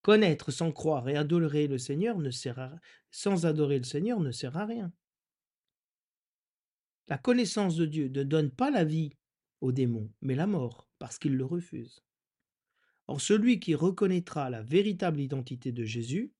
Connaître 0.01 0.51
sans 0.51 0.71
croire 0.71 1.07
et 1.09 1.17
adorer 1.17 1.67
le 1.67 1.77
Seigneur 1.77 2.17
ne 2.17 2.31
sert 2.31 2.59
à, 2.59 2.71
sans 3.11 3.45
adorer 3.45 3.77
le 3.77 3.83
Seigneur 3.83 4.19
ne 4.19 4.31
sert 4.31 4.57
à 4.57 4.65
rien. 4.65 4.91
La 7.09 7.17
connaissance 7.17 7.75
de 7.75 7.85
Dieu 7.85 8.07
ne 8.07 8.23
donne 8.23 8.51
pas 8.51 8.69
la 8.69 8.85
vie 8.85 9.11
au 9.61 9.71
démon, 9.71 10.11
mais 10.21 10.35
la 10.35 10.45
mort, 10.47 10.87
parce 10.99 11.17
qu'il 11.17 11.35
le 11.35 11.43
refuse. 11.43 12.03
Or, 13.07 13.19
celui 13.19 13.59
qui 13.59 13.73
reconnaîtra 13.73 14.51
la 14.51 14.61
véritable 14.61 15.19
identité 15.19 15.71
de 15.71 15.83
Jésus, 15.83 16.31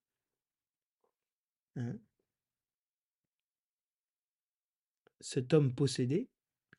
hein, 1.76 1.98
cet 5.20 5.54
homme 5.54 5.74
possédé, 5.74 6.30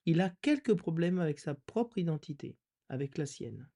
il 0.07 0.20
a 0.20 0.31
quelques 0.40 0.74
problèmes 0.74 1.18
avec 1.18 1.40
sa 1.40 1.55
propre 1.55 1.98
identité, 1.98 2.57
avec 2.88 3.18
la 3.18 3.26
sienne. 3.26 3.68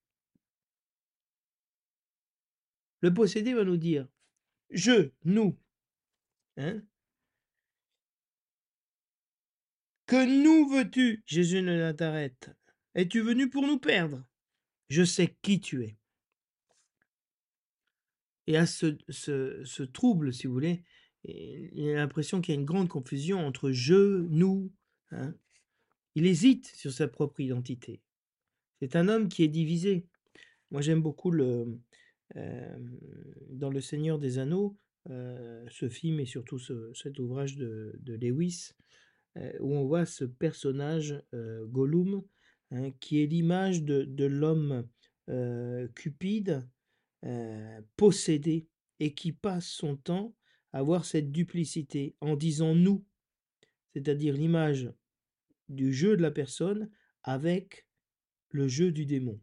Le 3.01 3.13
possédé 3.13 3.53
va 3.53 3.65
nous 3.65 3.77
dire 3.77 4.09
je, 4.71 5.11
nous. 5.25 5.59
Hein 6.57 6.83
Que 10.07 10.43
nous 10.43 10.69
veux-tu, 10.69 11.23
Jésus 11.27 11.63
ne 11.63 11.93
t'arrête 11.93 12.51
Es-tu 12.95 13.23
venu 13.23 13.49
pour 13.49 13.67
nous 13.67 13.79
perdre? 13.79 14.23
Je 14.91 15.03
sais 15.03 15.35
qui 15.41 15.61
tu 15.61 15.83
es. 15.85 15.97
Et 18.47 18.59
à 18.59 18.67
ce, 18.67 18.99
ce, 19.09 19.83
trouble, 19.83 20.35
si 20.35 20.47
vous 20.47 20.53
voulez, 20.53 20.85
il 21.25 21.89
a 21.91 21.95
l'impression 21.95 22.43
qu'il 22.43 22.55
y 22.55 22.59
a 22.59 22.61
une 22.61 22.67
grande 22.67 22.89
confusion 22.89 23.39
entre 23.47 23.71
je, 23.71 24.27
nous. 24.29 24.71
Hein. 25.11 25.35
il 26.15 26.27
hésite 26.27 26.67
sur 26.67 26.93
sa 26.93 27.09
propre 27.09 27.41
identité. 27.41 28.03
C'est 28.81 28.97
un 28.97 29.09
homme 29.09 29.29
qui 29.29 29.43
est 29.43 29.49
divisé. 29.49 30.07
Moi, 30.71 30.83
j'aime 30.83 31.01
beaucoup 31.01 31.31
le, 31.31 31.81
euh, 32.37 32.79
dans 33.49 33.71
Le 33.71 33.81
Seigneur 33.81 34.19
des 34.19 34.39
Anneaux, 34.39 34.77
euh, 35.09 35.65
ce 35.71 35.89
film 35.89 36.21
et 36.21 36.27
surtout 36.27 36.59
cet 36.59 37.19
ouvrage 37.19 37.57
de, 37.57 37.95
de 38.01 38.15
Lewis, 38.15 38.73
où 39.61 39.75
on 39.75 39.85
voit 39.85 40.07
ce 40.07 40.25
personnage 40.25 41.21
euh, 41.35 41.67
Gollum, 41.67 42.23
hein, 42.71 42.91
qui 43.01 43.23
est 43.23 43.27
l'image 43.27 43.83
de, 43.83 44.25
l'homme 44.25 44.89
euh, 45.29 45.89
cupide, 45.89 46.69
possédé, 47.97 48.69
et 49.01 49.15
qui 49.15 49.33
passe 49.33 49.67
son 49.67 49.97
temps 49.97 50.37
à 50.73 50.83
voir 50.83 51.05
cette 51.05 51.33
duplicité 51.33 52.15
en 52.21 52.37
disant 52.37 52.75
nous, 52.75 53.05
c'est-à-dire 53.93 54.35
l'image 54.35 54.93
du 55.69 55.93
jeu 55.93 56.17
de 56.17 56.23
la 56.23 56.31
personne 56.31 56.91
avec 57.23 57.87
le 58.51 58.69
jeu 58.69 58.93
du 58.93 59.07
démon. 59.07 59.41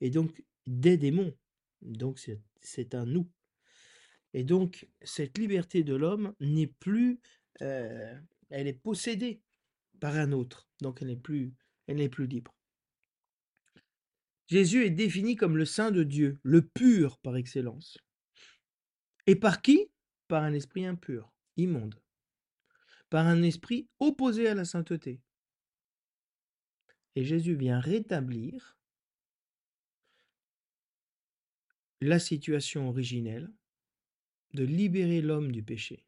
Et 0.00 0.10
donc 0.10 0.44
des 0.66 0.96
démons. 0.96 1.34
Donc 1.82 2.20
c'est 2.60 2.94
un 2.94 3.06
nous. 3.06 3.30
Et 4.34 4.44
donc 4.44 4.88
cette 5.02 5.38
liberté 5.38 5.84
de 5.84 5.94
l'homme 5.94 6.34
n'est 6.40 6.66
plus 6.66 7.20
elle 8.50 8.66
est 8.66 8.72
possédée 8.72 9.42
par 10.00 10.16
un 10.16 10.32
autre, 10.32 10.68
donc 10.80 11.02
elle 11.02 11.08
n'est 11.08 11.16
plus, 11.16 11.54
libre. 11.88 12.54
Jésus 14.46 14.84
est 14.84 14.90
défini 14.90 15.36
comme 15.36 15.56
le 15.56 15.64
Saint 15.64 15.90
de 15.90 16.02
Dieu, 16.02 16.38
le 16.42 16.66
pur 16.66 17.18
par 17.18 17.36
excellence. 17.36 17.98
Et 19.26 19.36
par 19.36 19.60
qui? 19.60 19.90
Par 20.26 20.42
un 20.42 20.54
esprit 20.54 20.86
impur, 20.86 21.32
immonde. 21.56 22.00
Par 23.10 23.26
un 23.26 23.42
esprit 23.42 23.88
opposé 23.98 24.48
à 24.48 24.54
la 24.54 24.64
sainteté. 24.64 25.20
Et 27.14 27.24
Jésus 27.24 27.56
vient 27.56 27.80
rétablir 27.80 28.78
la 32.00 32.18
situation 32.18 32.88
originelle, 32.88 33.52
de 34.54 34.64
libérer 34.64 35.20
l'homme 35.20 35.52
du 35.52 35.62
péché. 35.62 36.07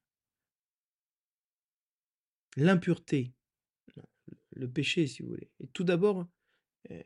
L'impureté, 2.56 3.32
le 4.52 4.70
péché 4.70 5.06
si 5.06 5.22
vous 5.22 5.28
voulez, 5.28 5.50
est 5.60 5.72
tout 5.72 5.84
d'abord 5.84 6.26
euh, 6.90 7.02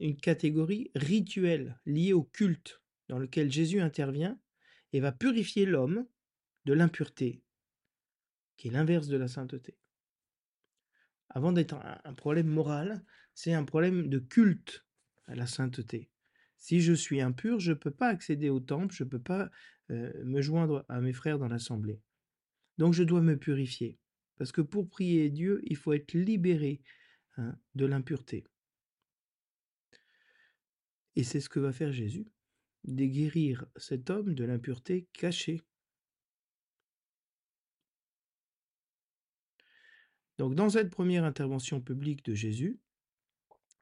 une 0.00 0.16
catégorie 0.16 0.90
rituelle 0.94 1.78
liée 1.84 2.12
au 2.12 2.24
culte 2.24 2.80
dans 3.08 3.18
lequel 3.18 3.50
Jésus 3.50 3.80
intervient 3.80 4.38
et 4.92 5.00
va 5.00 5.12
purifier 5.12 5.66
l'homme 5.66 6.06
de 6.64 6.72
l'impureté, 6.72 7.42
qui 8.56 8.68
est 8.68 8.72
l'inverse 8.72 9.08
de 9.08 9.16
la 9.16 9.28
sainteté. 9.28 9.78
Avant 11.28 11.52
d'être 11.52 11.76
un 12.04 12.14
problème 12.14 12.48
moral, 12.48 13.04
c'est 13.34 13.52
un 13.52 13.64
problème 13.64 14.08
de 14.08 14.18
culte 14.18 14.86
à 15.26 15.34
la 15.34 15.46
sainteté. 15.46 16.10
Si 16.56 16.80
je 16.80 16.92
suis 16.92 17.20
impur, 17.20 17.60
je 17.60 17.72
ne 17.72 17.76
peux 17.76 17.90
pas 17.90 18.08
accéder 18.08 18.48
au 18.48 18.60
temple, 18.60 18.94
je 18.94 19.04
ne 19.04 19.08
peux 19.08 19.20
pas 19.20 19.50
euh, 19.90 20.12
me 20.24 20.40
joindre 20.40 20.84
à 20.88 21.00
mes 21.00 21.12
frères 21.12 21.38
dans 21.38 21.48
l'assemblée. 21.48 22.00
Donc 22.78 22.94
je 22.94 23.02
dois 23.02 23.20
me 23.20 23.36
purifier. 23.36 23.98
Parce 24.36 24.52
que 24.52 24.60
pour 24.60 24.88
prier 24.88 25.30
Dieu, 25.30 25.60
il 25.64 25.76
faut 25.76 25.92
être 25.92 26.14
libéré 26.14 26.80
hein, 27.36 27.56
de 27.74 27.86
l'impureté. 27.86 28.44
Et 31.16 31.24
c'est 31.24 31.40
ce 31.40 31.48
que 31.48 31.60
va 31.60 31.72
faire 31.72 31.92
Jésus, 31.92 32.26
de 32.84 33.04
guérir 33.06 33.66
cet 33.76 34.10
homme 34.10 34.34
de 34.34 34.44
l'impureté 34.44 35.08
cachée. 35.12 35.62
Donc 40.38 40.54
dans 40.54 40.68
cette 40.68 40.90
première 40.90 41.24
intervention 41.24 41.80
publique 41.80 42.22
de 42.24 42.34
Jésus, 42.34 42.78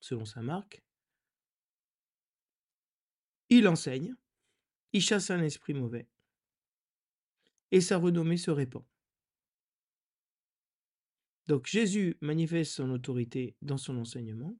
selon 0.00 0.24
saint 0.24 0.42
Marc, 0.42 0.84
il 3.48 3.66
enseigne, 3.66 4.14
il 4.92 5.02
chasse 5.02 5.30
un 5.30 5.42
esprit 5.42 5.74
mauvais, 5.74 6.08
et 7.72 7.80
sa 7.80 7.98
renommée 7.98 8.36
se 8.36 8.52
répand. 8.52 8.84
Donc 11.46 11.66
Jésus 11.66 12.16
manifeste 12.20 12.72
son 12.72 12.90
autorité 12.90 13.56
dans 13.60 13.76
son 13.76 13.98
enseignement 13.98 14.56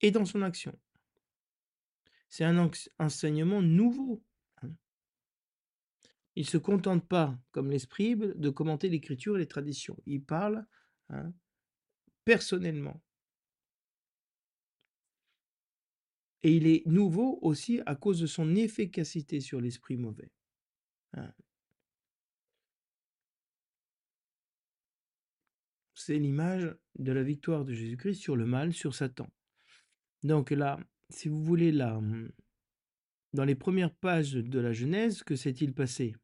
et 0.00 0.10
dans 0.10 0.24
son 0.24 0.42
action. 0.42 0.76
C'est 2.28 2.44
un 2.44 2.70
enseignement 2.98 3.62
nouveau. 3.62 4.22
Hein. 4.62 4.72
Il 6.36 6.44
ne 6.44 6.48
se 6.48 6.58
contente 6.58 7.06
pas, 7.06 7.38
comme 7.50 7.70
l'esprit, 7.70 8.16
de 8.16 8.50
commenter 8.50 8.88
l'écriture 8.88 9.36
et 9.36 9.40
les 9.40 9.48
traditions. 9.48 10.00
Il 10.06 10.24
parle 10.24 10.64
hein, 11.08 11.32
personnellement. 12.24 13.02
Et 16.42 16.56
il 16.56 16.66
est 16.66 16.86
nouveau 16.86 17.38
aussi 17.42 17.80
à 17.84 17.94
cause 17.94 18.20
de 18.20 18.26
son 18.26 18.54
efficacité 18.54 19.40
sur 19.40 19.60
l'esprit 19.60 19.96
mauvais. 19.96 20.32
Hein. 21.12 21.32
L'image 26.18 26.74
de 26.98 27.12
la 27.12 27.22
victoire 27.22 27.64
de 27.64 27.72
Jésus-Christ 27.72 28.16
sur 28.16 28.36
le 28.36 28.46
mal, 28.46 28.72
sur 28.72 28.94
Satan. 28.94 29.28
Donc 30.22 30.50
là, 30.50 30.78
si 31.08 31.28
vous 31.28 31.42
voulez, 31.42 31.72
là, 31.72 31.96
hum, 31.96 32.30
dans 33.32 33.44
les 33.44 33.54
premières 33.54 33.94
pages 33.94 34.32
de 34.32 34.58
la 34.58 34.72
Genèse, 34.72 35.22
que 35.22 35.36
s'est-il 35.36 35.72
passé? 35.72 36.14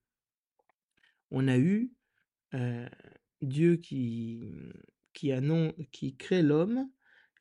On 1.31 1.49
a 1.49 1.59
eu 1.59 1.93
euh, 2.55 2.89
Dieu 3.43 3.77
qui, 3.77 4.53
qui, 5.13 6.17
crée 6.17 6.43
l'homme, 6.43 6.91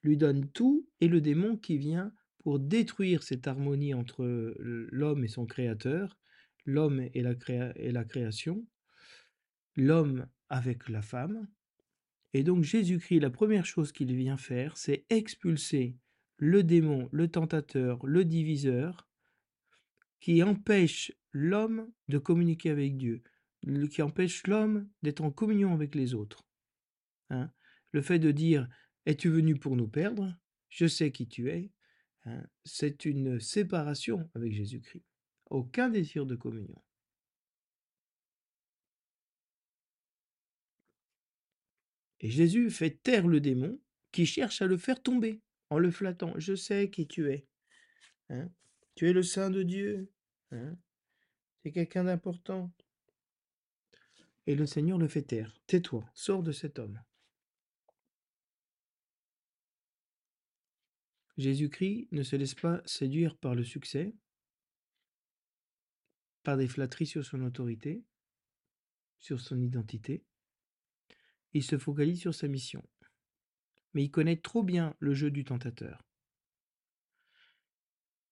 lui 0.03 0.17
donne 0.17 0.49
tout, 0.51 0.88
et 1.01 1.08
le 1.08 1.21
démon 1.21 1.58
qui 1.58 1.77
vient 1.77 2.13
pour 2.39 2.60
détruire 2.60 3.23
cette 3.23 3.47
harmonie 3.47 3.93
entre 3.93 4.23
l'homme 4.60 5.23
et 5.23 5.27
son 5.27 5.45
créateur, 5.45 6.17
l'homme 6.65 6.99
et, 6.99 7.12
et 7.15 7.91
la 7.91 8.05
création, 8.05 8.65
l'homme 9.75 10.27
avec 10.49 10.89
la 10.89 11.01
femme. 11.01 11.47
Et 12.35 12.43
donc 12.43 12.65
Jésus-Christ, 12.65 13.21
la 13.21 13.29
première 13.29 13.65
chose 13.65 13.93
qu'il 13.93 14.13
vient 14.13 14.35
faire, 14.35 14.75
c'est 14.75 15.05
expulser 15.09 15.95
le 16.35 16.63
démon, 16.63 17.07
le 17.13 17.29
tentateur, 17.29 18.05
le 18.05 18.25
diviseur, 18.25 19.07
qui 20.19 20.43
empêche 20.43 21.13
l'homme 21.31 21.89
de 22.09 22.17
communiquer 22.17 22.71
avec 22.71 22.97
Dieu, 22.97 23.23
qui 23.89 24.01
empêche 24.01 24.45
l'homme 24.47 24.89
d'être 25.01 25.21
en 25.21 25.31
communion 25.31 25.73
avec 25.73 25.95
les 25.95 26.13
autres. 26.13 26.45
Hein. 27.29 27.49
le 27.93 28.01
fait 28.01 28.19
de 28.19 28.31
dire 28.31 28.67
Es-tu 29.05 29.29
venu 29.29 29.55
pour 29.55 29.77
nous 29.77 29.87
perdre? 29.87 30.37
Je 30.67 30.87
sais 30.87 31.13
qui 31.13 31.29
tu 31.29 31.49
es. 31.49 31.71
Hein, 32.25 32.43
c'est 32.65 33.05
une 33.05 33.39
séparation 33.39 34.29
avec 34.35 34.51
Jésus-Christ. 34.51 35.05
Aucun 35.45 35.87
désir 35.87 36.25
de 36.25 36.35
communion. 36.35 36.81
Et 42.25 42.29
Jésus 42.31 42.71
fait 42.71 43.03
taire 43.03 43.27
le 43.27 43.39
démon 43.39 43.79
qui 44.11 44.25
cherche 44.25 44.59
à 44.63 44.65
le 44.65 44.77
faire 44.77 44.99
tomber 44.99 45.43
en 45.69 45.77
le 45.77 45.91
flattant. 45.91 46.33
Je 46.38 46.55
sais 46.55 46.89
qui 46.89 47.05
tu 47.05 47.31
es. 47.31 47.45
Hein. 48.29 48.49
Tu 48.95 49.07
es 49.07 49.13
le 49.13 49.21
Saint 49.21 49.51
de 49.51 49.61
Dieu. 49.61 50.11
Hein. 50.49 50.75
Tu 51.61 51.67
es 51.67 51.71
quelqu'un 51.71 52.05
d'important. 52.05 52.73
Et 54.47 54.55
le 54.55 54.65
Seigneur 54.65 54.97
le 54.97 55.07
fait 55.07 55.21
taire. 55.21 55.55
Tais-toi, 55.67 56.03
sors 56.15 56.41
de 56.41 56.51
cet 56.51 56.79
homme. 56.79 56.99
Jésus-Christ 61.38 62.07
ne 62.11 62.23
se 62.23 62.35
laisse 62.35 62.55
pas 62.55 62.81
séduire 62.88 63.38
par 63.38 63.53
le 63.53 63.63
succès, 63.63 64.15
par 66.41 66.57
des 66.57 66.67
flatteries 66.67 67.05
sur 67.05 67.23
son 67.23 67.43
autorité, 67.43 68.03
sur 69.19 69.39
son 69.39 69.61
identité. 69.61 70.25
Il 71.55 71.63
se 71.63 71.77
focalise 71.77 72.19
sur 72.19 72.35
sa 72.35 72.49
mission. 72.49 72.83
Mais 73.93 74.03
il 74.03 74.11
connaît 74.11 74.35
trop 74.35 74.61
bien 74.61 74.93
le 74.99 75.13
jeu 75.13 75.31
du 75.31 75.45
tentateur, 75.45 76.05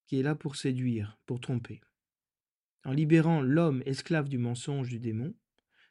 qui 0.05 0.19
est 0.19 0.23
là 0.23 0.35
pour 0.35 0.57
séduire, 0.57 1.17
pour 1.25 1.39
tromper. 1.39 1.79
En 2.83 2.91
libérant 2.91 3.41
l'homme 3.41 3.81
esclave 3.85 4.27
du 4.27 4.37
mensonge 4.37 4.89
du 4.89 4.99
démon, 4.99 5.33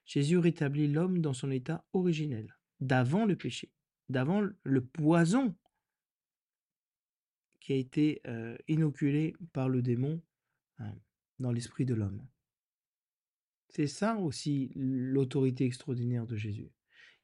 Jésus 0.05 0.37
rétablit 0.37 0.89
l'homme 0.89 1.21
dans 1.21 1.33
son 1.33 1.51
état 1.51 1.87
originel, 1.95 2.55
d'avant 2.81 3.25
le 3.25 3.35
péché, 3.35 3.73
d'avant 4.11 4.47
le 4.63 4.85
poison 4.85 5.57
qui 7.61 7.73
a 7.73 7.77
été 7.77 8.21
inoculé 8.69 9.35
par 9.55 9.71
le 9.71 9.81
démon 9.81 10.21
hein, 10.77 10.95
dans 11.39 11.51
l'esprit 11.51 11.87
de 11.87 11.95
l'homme. 11.95 12.29
C'est 13.71 13.87
ça 13.87 14.19
aussi 14.19 14.71
l'autorité 14.75 15.65
extraordinaire 15.65 16.27
de 16.27 16.37
Jésus. 16.37 16.71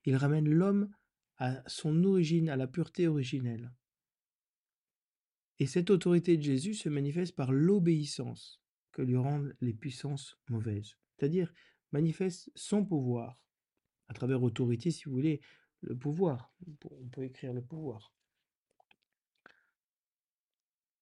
Il 0.09 0.17
ramène 0.17 0.49
l'homme 0.49 0.91
à 1.37 1.63
son 1.69 2.03
origine, 2.03 2.49
à 2.49 2.57
la 2.57 2.67
pureté 2.67 3.07
originelle. 3.09 3.71
Et 5.59 5.67
cette 5.67 5.91
autorité 5.91 6.39
de 6.39 6.43
Jésus 6.43 6.73
se 6.73 6.89
manifeste 6.89 7.37
par 7.37 7.53
l'obéissance 7.53 8.59
que 8.93 9.03
lui 9.03 9.19
rendent 9.19 9.55
les 9.61 9.75
puissances 9.75 10.39
mauvaises. 10.49 10.97
C'est-à-dire 11.13 11.53
manifeste 11.93 12.51
son 12.55 12.87
pouvoir, 12.87 13.39
à 14.09 14.15
travers 14.15 14.43
autorité, 14.43 14.91
si 14.91 15.05
vous 15.05 15.13
voulez, 15.13 15.43
le 15.83 15.95
pouvoir. 15.95 16.55
On 16.91 17.09
peut 17.09 17.25
écrire 17.25 17.53
le 17.53 17.63
pouvoir. 17.63 18.15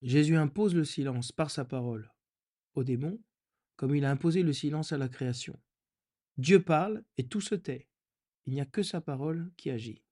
Jésus 0.03 0.35
impose 0.35 0.75
le 0.75 0.85
silence 0.85 1.31
par 1.31 1.53
sa 1.53 1.65
parole 1.65 2.13
au 2.75 2.83
démon, 2.83 3.23
comme 3.77 3.95
il 3.95 4.05
a 4.05 4.11
imposé 4.11 4.43
le 4.43 4.53
silence 4.53 4.91
à 4.91 4.99
la 4.99 5.09
création. 5.09 5.57
Dieu 6.39 6.61
parle 6.61 7.05
et 7.19 7.29
tout 7.29 7.41
se 7.41 7.55
tait. 7.55 7.87
Il 8.47 8.55
n'y 8.55 8.61
a 8.61 8.67
que 8.67 8.83
sa 8.83 9.01
parole 9.01 9.51
qui 9.57 9.71
agit. 9.71 10.03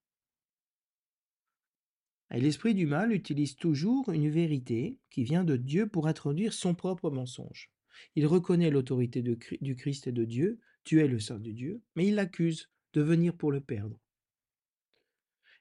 Et 2.30 2.40
l'esprit 2.40 2.74
du 2.74 2.86
mal 2.86 3.12
utilise 3.12 3.56
toujours 3.56 4.10
une 4.10 4.28
vérité 4.28 4.98
qui 5.10 5.22
vient 5.22 5.44
de 5.44 5.56
Dieu 5.56 5.86
pour 5.86 6.08
introduire 6.08 6.52
son 6.52 6.74
propre 6.74 7.10
mensonge. 7.10 7.70
Il 8.16 8.26
reconnaît 8.26 8.70
l'autorité 8.70 9.22
du 9.22 9.76
Christ 9.76 10.08
et 10.08 10.12
de 10.12 10.24
Dieu, 10.24 10.58
tu 10.82 11.00
es 11.00 11.06
le 11.06 11.20
Saint 11.20 11.38
de 11.38 11.52
Dieu, 11.52 11.80
mais 11.94 12.08
il 12.08 12.16
l'accuse 12.16 12.70
de 12.92 13.02
venir 13.02 13.36
pour 13.36 13.52
le 13.52 13.60
perdre. 13.60 14.00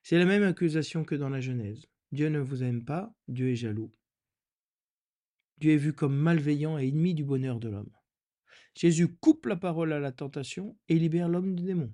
C'est 0.02 0.18
la 0.18 0.26
même 0.26 0.44
accusation 0.44 1.06
que 1.06 1.16
dans 1.16 1.30
la 1.30 1.42
Genèse. 1.42 1.86
Dieu 2.12 2.30
ne 2.30 2.40
vous 2.40 2.64
aime 2.64 2.84
pas, 2.84 3.14
Dieu 3.28 3.52
est 3.52 3.56
jaloux. 3.56 3.94
Dieu 5.60 5.74
est 5.74 5.78
vu 5.78 5.94
comme 5.94 6.16
malveillant 6.16 6.78
et 6.78 6.88
ennemi 6.88 7.14
du 7.14 7.24
bonheur 7.24 7.60
de 7.60 7.70
l'homme. 7.70 7.96
Jésus 8.76 9.08
coupe 9.08 9.46
la 9.46 9.56
parole 9.56 9.94
à 9.94 10.00
la 10.00 10.12
tentation 10.12 10.78
et 10.90 10.98
libère 10.98 11.30
l'homme 11.30 11.56
du 11.56 11.64
démon. 11.64 11.94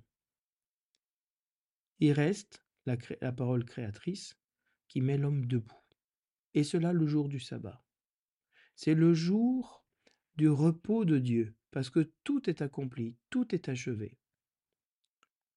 Il 2.00 2.14
reste 2.14 2.64
la, 2.86 3.32
parole 3.32 3.66
créatrice 3.66 4.38
qui 4.88 5.02
met 5.02 5.18
l'homme 5.18 5.46
debout. 5.46 5.84
Et 6.54 6.64
cela 6.64 6.94
le 6.94 7.06
jour 7.06 7.30
du 7.30 7.40
sabbat. 7.40 7.84
C'est 8.76 8.96
le 8.96 9.14
jour 9.14 9.86
du 10.36 10.50
repos 10.50 11.06
de 11.06 11.20
Dieu, 11.20 11.54
parce 11.72 11.90
que 11.90 12.12
tout 12.24 12.50
est 12.50 12.62
accompli, 12.62 13.18
tout 13.30 13.54
est 13.54 13.70
achevé. 13.70 14.18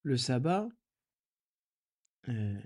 Le 0.02 0.16
sabbat, 0.16 0.68
euh, 2.28 2.60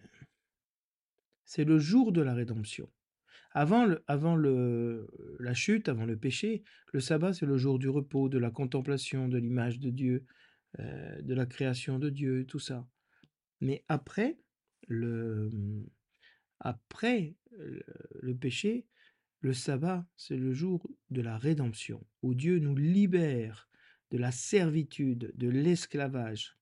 c'est 1.45 1.65
le 1.65 1.79
jour 1.79 2.13
de 2.13 2.23
la 2.23 2.35
rédemption. 2.35 2.91
Avant, 3.53 3.87
la 3.87 5.55
chute, 5.55 5.89
avant 5.89 6.05
le 6.05 6.17
péché, 6.19 6.63
le 6.93 7.01
sabbat, 7.01 7.33
c'est 7.33 7.47
le 7.47 7.57
jour 7.57 7.79
du 7.79 7.89
repos, 7.89 8.29
de 8.29 8.39
la 8.39 8.51
contemplation, 8.51 9.29
de 9.29 9.39
l'image 9.39 9.79
de 9.79 9.91
Dieu, 9.91 10.27
euh, 10.79 11.23
de 11.23 11.35
la 11.35 11.47
création 11.47 11.99
de 11.99 12.11
Dieu, 12.11 12.45
tout 12.47 12.59
ça. 12.59 12.87
Mais 13.61 13.85
après, 13.89 14.39
le, 14.89 15.51
le 18.21 18.35
péché, 18.35 18.87
le 19.41 19.53
sabbat, 19.53 20.07
c'est 20.17 20.37
le 20.37 20.53
jour 20.53 20.89
de 21.11 21.23
la 21.23 21.39
rédemption, 21.39 22.05
où 22.23 22.35
Dieu 22.35 22.59
nous 22.59 22.77
libère 22.77 23.69
de 24.11 24.19
la 24.19 24.33
servitude, 24.33 25.33
de 25.37 25.49
l'esclavage, 25.49 26.57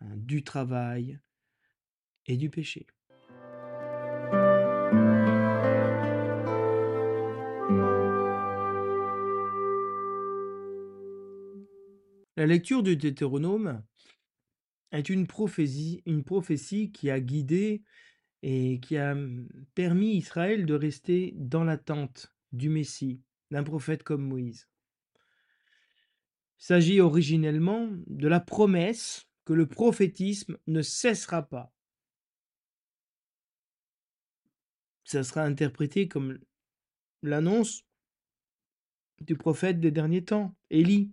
hein, 0.00 0.14
du 0.16 0.42
travail 0.44 1.18
et 2.26 2.36
du 2.36 2.50
péché. 2.50 2.86
La 12.38 12.44
lecture 12.44 12.82
du 12.82 12.96
Deutéronome 12.96 13.82
est 14.92 15.08
une 15.08 15.26
prophétie, 15.26 16.02
qui 16.92 17.10
a 17.10 17.20
guidé 17.20 17.82
et 18.42 18.80
qui 18.80 18.96
a 18.96 19.16
permis 19.74 20.16
Israël 20.16 20.66
de 20.66 20.74
rester 20.74 21.32
dans 21.36 21.64
l'attente 21.64 22.34
du 22.52 22.68
Messie, 22.68 23.20
d'un 23.50 23.64
prophète 23.64 24.02
comme 24.02 24.22
Moïse. 24.22 24.68
Il 26.58 26.64
s'agit 26.64 27.00
originellement 27.00 27.88
de 28.06 28.28
la 28.28 28.40
promesse 28.40 29.26
que 29.44 29.52
le 29.52 29.66
prophétisme 29.66 30.58
ne 30.66 30.82
cessera 30.82 31.42
pas. 31.42 31.72
Ça 35.04 35.22
sera 35.22 35.42
interprété 35.42 36.08
comme 36.08 36.38
l'annonce 37.22 37.84
du 39.20 39.36
prophète 39.36 39.80
des 39.80 39.90
derniers 39.90 40.24
temps, 40.24 40.56
Élie. 40.70 41.12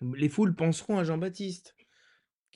Les 0.00 0.28
foules 0.28 0.54
penseront 0.54 0.98
à 0.98 1.04
Jean-Baptiste, 1.04 1.76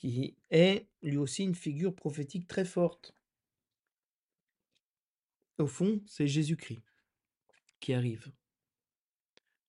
qui 0.03 0.35
est 0.49 0.89
lui 1.01 1.15
aussi 1.15 1.43
une 1.43 1.55
figure 1.55 1.95
prophétique 1.95 2.45
très 2.45 2.65
forte. 2.65 3.15
Au 5.59 5.65
fond, 5.65 6.01
c'est 6.05 6.27
Jésus-Christ 6.27 6.83
qui 7.79 7.93
arrive. 7.93 8.29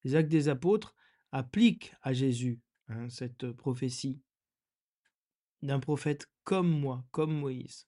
Les 0.03 0.17
actes 0.17 0.29
des 0.29 0.49
apôtres 0.49 0.97
appliquent 1.31 1.95
à 2.03 2.13
Jésus 2.13 2.61
hein, 2.89 3.09
cette 3.11 3.53
prophétie 3.53 4.21
d'un 5.63 5.79
prophète 5.79 6.29
comme 6.43 6.69
moi, 6.69 7.07
comme 7.13 7.39
Moïse. 7.39 7.87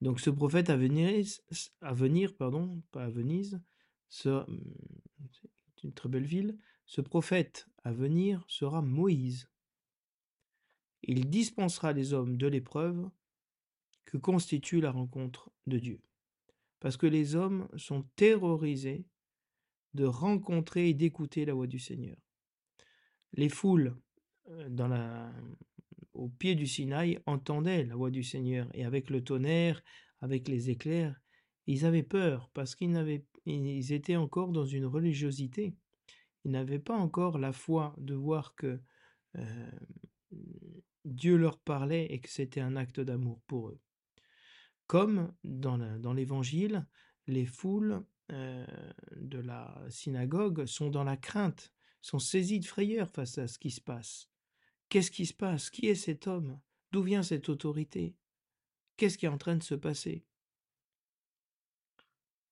Donc 0.00 0.20
ce 0.20 0.30
prophète 0.30 0.70
à 0.70 0.76
venir, 0.76 1.26
à 1.80 1.92
venir 1.92 2.36
pardon, 2.36 2.80
pas 2.92 3.06
à 3.06 3.10
Venise, 3.10 3.60
c'est 4.08 4.30
une 5.82 5.92
très 5.92 6.08
belle 6.08 6.24
ville, 6.24 6.56
ce 6.86 7.00
prophète 7.00 7.66
à 7.82 7.92
venir 7.92 8.44
sera 8.46 8.80
Moïse. 8.80 9.48
Il 11.02 11.28
dispensera 11.28 11.92
les 11.92 12.12
hommes 12.12 12.36
de 12.36 12.46
l'épreuve 12.46 13.10
que 14.04 14.16
constitue 14.16 14.80
la 14.80 14.90
rencontre 14.90 15.50
de 15.66 15.78
Dieu. 15.78 16.00
Parce 16.80 16.96
que 16.96 17.06
les 17.06 17.34
hommes 17.34 17.68
sont 17.76 18.04
terrorisés 18.16 19.04
de 19.94 20.04
rencontrer 20.04 20.88
et 20.88 20.94
d'écouter 20.94 21.44
la 21.44 21.54
voix 21.54 21.66
du 21.66 21.78
Seigneur. 21.78 22.16
Les 23.34 23.48
foules 23.48 23.96
euh, 24.48 25.30
au 26.14 26.28
pied 26.28 26.54
du 26.54 26.66
Sinaï 26.66 27.18
entendaient 27.26 27.84
la 27.84 27.96
voix 27.96 28.10
du 28.10 28.22
Seigneur 28.22 28.68
et 28.74 28.84
avec 28.84 29.10
le 29.10 29.22
tonnerre, 29.22 29.82
avec 30.20 30.48
les 30.48 30.70
éclairs, 30.70 31.20
ils 31.66 31.86
avaient 31.86 32.02
peur 32.02 32.50
parce 32.54 32.74
qu'ils 32.74 33.92
étaient 33.92 34.16
encore 34.16 34.52
dans 34.52 34.64
une 34.64 34.86
religiosité. 34.86 35.74
Ils 36.44 36.50
n'avaient 36.50 36.78
pas 36.78 36.96
encore 36.96 37.38
la 37.38 37.52
foi 37.52 37.94
de 37.98 38.14
voir 38.14 38.54
que 38.56 38.80
euh, 39.36 39.70
Dieu 41.04 41.36
leur 41.36 41.58
parlait 41.58 42.06
et 42.06 42.20
que 42.20 42.28
c'était 42.28 42.60
un 42.60 42.76
acte 42.76 43.00
d'amour 43.00 43.40
pour 43.46 43.68
eux. 43.68 43.80
Comme 44.86 45.32
dans 45.42 46.12
l'évangile, 46.12 46.86
les 47.26 47.46
foules 47.46 48.04
euh, 48.30 48.66
de 49.16 49.38
la 49.38 49.82
synagogue 49.88 50.66
sont 50.66 50.90
dans 50.90 51.04
la 51.04 51.16
crainte, 51.16 51.72
sont 52.00 52.18
saisies 52.18 52.60
de 52.60 52.66
frayeur 52.66 53.08
face 53.08 53.38
à 53.38 53.48
ce 53.48 53.58
qui 53.58 53.70
se 53.70 53.80
passe. 53.80 54.28
Qu'est-ce 54.88 55.10
qui 55.10 55.26
se 55.26 55.34
passe? 55.34 55.70
Qui 55.70 55.86
est 55.86 55.94
cet 55.94 56.26
homme? 56.26 56.60
D'où 56.90 57.02
vient 57.02 57.22
cette 57.22 57.48
autorité? 57.48 58.14
Qu'est-ce 58.96 59.16
qui 59.16 59.26
est 59.26 59.30
en 59.30 59.38
train 59.38 59.56
de 59.56 59.62
se 59.62 59.74
passer? 59.74 60.24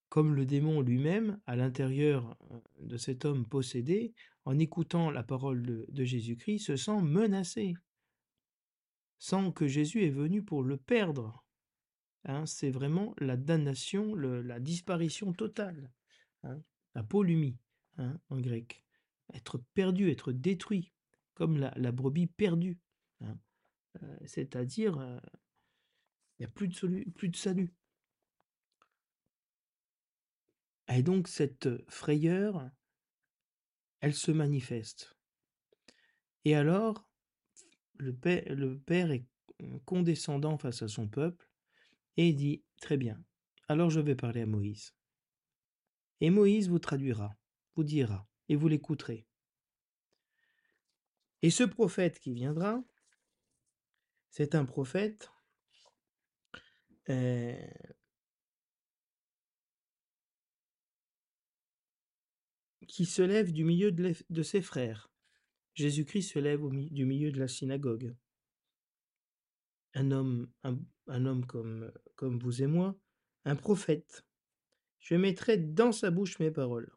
Comme 0.08 0.34
le 0.34 0.46
démon 0.46 0.80
lui-même, 0.80 1.40
à 1.46 1.56
l'intérieur 1.56 2.36
euh, 2.50 2.60
de 2.80 2.96
cet 2.96 3.24
homme 3.24 3.46
possédé, 3.46 4.14
en 4.44 4.58
écoutant 4.58 5.10
la 5.10 5.22
parole 5.22 5.62
de, 5.62 5.86
de 5.88 6.04
Jésus-Christ, 6.04 6.60
se 6.60 6.76
sent 6.76 7.00
menacé, 7.02 7.74
sans 9.20 9.52
que 9.52 9.68
Jésus 9.68 10.04
est 10.04 10.10
venu 10.10 10.42
pour 10.42 10.64
le 10.64 10.78
perdre. 10.78 11.44
Hein, 12.24 12.46
c'est 12.46 12.70
vraiment 12.70 13.14
la 13.18 13.36
damnation, 13.36 14.14
la 14.14 14.58
disparition 14.58 15.32
totale, 15.32 15.92
hein, 16.42 16.60
la 16.94 17.04
polymie 17.04 17.58
hein, 17.98 18.18
en 18.30 18.40
grec. 18.40 18.82
Être 19.34 19.58
perdu, 19.74 20.10
être 20.10 20.32
détruit, 20.32 20.92
comme 21.34 21.58
la, 21.58 21.72
la 21.76 21.92
brebis 21.92 22.26
perdue. 22.26 22.78
Hein. 23.20 23.38
Euh, 24.02 24.18
C'est-à-dire, 24.24 24.98
euh, 24.98 25.20
il 26.38 26.42
n'y 26.42 26.46
a 26.46 26.50
plus 26.50 26.68
de, 26.68 27.10
plus 27.10 27.28
de 27.28 27.36
salut. 27.36 27.74
Et 30.88 31.02
donc 31.02 31.28
cette 31.28 31.68
frayeur, 31.88 32.70
elle 34.00 34.14
se 34.14 34.32
manifeste. 34.32 35.14
Et 36.46 36.54
alors, 36.54 37.09
le 38.00 38.78
père, 38.78 39.10
est 39.10 39.26
condescendant 39.84 40.58
face 40.58 40.82
à 40.82 40.88
son 40.88 41.08
peuple 41.08 41.48
et 42.16 42.32
dit 42.32 42.64
Très 42.80 42.96
bien, 42.96 43.22
alors 43.68 43.90
je 43.90 44.00
vais 44.00 44.14
parler 44.14 44.42
à 44.42 44.46
Moïse. 44.46 44.94
Et 46.20 46.30
Moïse 46.30 46.68
vous 46.68 46.78
traduira, 46.78 47.36
vous 47.76 47.84
dira, 47.84 48.26
et 48.48 48.56
vous 48.56 48.68
l'écouterez. 48.68 49.26
Et 51.42 51.50
ce 51.50 51.64
prophète 51.64 52.18
qui 52.18 52.32
viendra, 52.32 52.82
c'est 54.30 54.54
un 54.54 54.64
prophète 54.64 55.30
euh, 57.08 57.54
qui 62.86 63.06
se 63.06 63.22
lève 63.22 63.52
du 63.52 63.64
milieu 63.64 63.92
de 63.92 64.42
ses 64.42 64.62
frères. 64.62 65.09
Jésus-Christ 65.80 66.32
se 66.32 66.38
lève 66.38 66.62
au, 66.62 66.70
du 66.70 67.06
milieu 67.06 67.32
de 67.32 67.38
la 67.38 67.48
synagogue. 67.48 68.14
Un 69.94 70.10
homme, 70.10 70.50
un, 70.62 71.26
homme 71.26 71.46
comme, 71.46 71.90
comme 72.16 72.38
vous 72.38 72.62
et 72.62 72.66
moi, 72.66 72.96
un 73.44 73.56
prophète. 73.56 74.24
Je 74.98 75.14
mettrai 75.14 75.56
dans 75.56 75.92
sa 75.92 76.10
bouche 76.10 76.38
mes 76.38 76.50
paroles. 76.50 76.92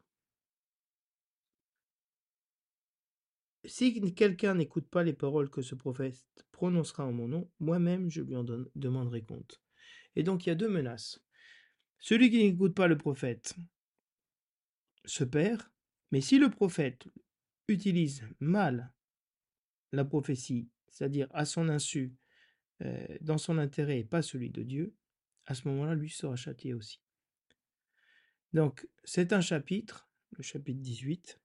Si 3.64 4.14
quelqu'un 4.14 4.54
n'écoute 4.54 4.86
pas 4.88 5.02
les 5.02 5.14
paroles 5.14 5.48
que 5.48 5.62
ce 5.62 5.74
prophète 5.74 6.22
prononcera 6.52 7.06
en 7.06 7.12
mon 7.12 7.26
nom, 7.26 7.50
moi-même 7.60 8.10
je 8.10 8.20
lui 8.20 8.36
en 8.36 8.44
donne, 8.44 8.68
demanderai 8.74 9.24
compte. 9.24 9.62
Et 10.14 10.22
donc 10.22 10.44
il 10.44 10.50
y 10.50 10.52
a 10.52 10.56
deux 10.56 10.68
menaces. 10.68 11.24
Celui 11.98 12.30
qui 12.30 12.36
n'écoute 12.36 12.74
pas 12.74 12.86
le 12.86 12.98
prophète 12.98 13.54
se 15.06 15.24
perd, 15.24 15.62
mais 16.10 16.20
si 16.20 16.38
le 16.38 16.50
prophète 16.50 17.08
utilise 17.68 18.22
mal 18.40 18.92
la 19.92 20.04
prophétie, 20.04 20.68
c'est-à-dire 20.88 21.28
à 21.30 21.44
son 21.44 21.68
insu, 21.68 22.14
euh, 22.82 23.06
dans 23.20 23.38
son 23.38 23.58
intérêt 23.58 24.00
et 24.00 24.04
pas 24.04 24.22
celui 24.22 24.50
de 24.50 24.62
Dieu, 24.62 24.94
à 25.46 25.54
ce 25.54 25.68
moment-là, 25.68 25.94
lui 25.94 26.10
sera 26.10 26.36
châtié 26.36 26.74
aussi. 26.74 27.00
Donc, 28.52 28.88
c'est 29.04 29.32
un 29.32 29.40
chapitre, 29.40 30.08
le 30.32 30.42
chapitre 30.42 30.80
18, 30.80 31.40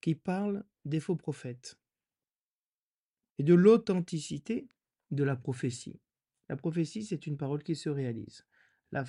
qui 0.00 0.14
parle 0.14 0.64
des 0.84 1.00
faux 1.00 1.16
prophètes 1.16 1.78
et 3.38 3.42
de 3.42 3.54
l'authenticité 3.54 4.68
de 5.10 5.24
la 5.24 5.36
prophétie. 5.36 6.00
La 6.48 6.56
prophétie, 6.56 7.04
c'est 7.04 7.26
une 7.26 7.36
parole 7.36 7.62
qui 7.62 7.74
se 7.74 7.88
réalise. 7.88 8.44
La, 8.92 9.04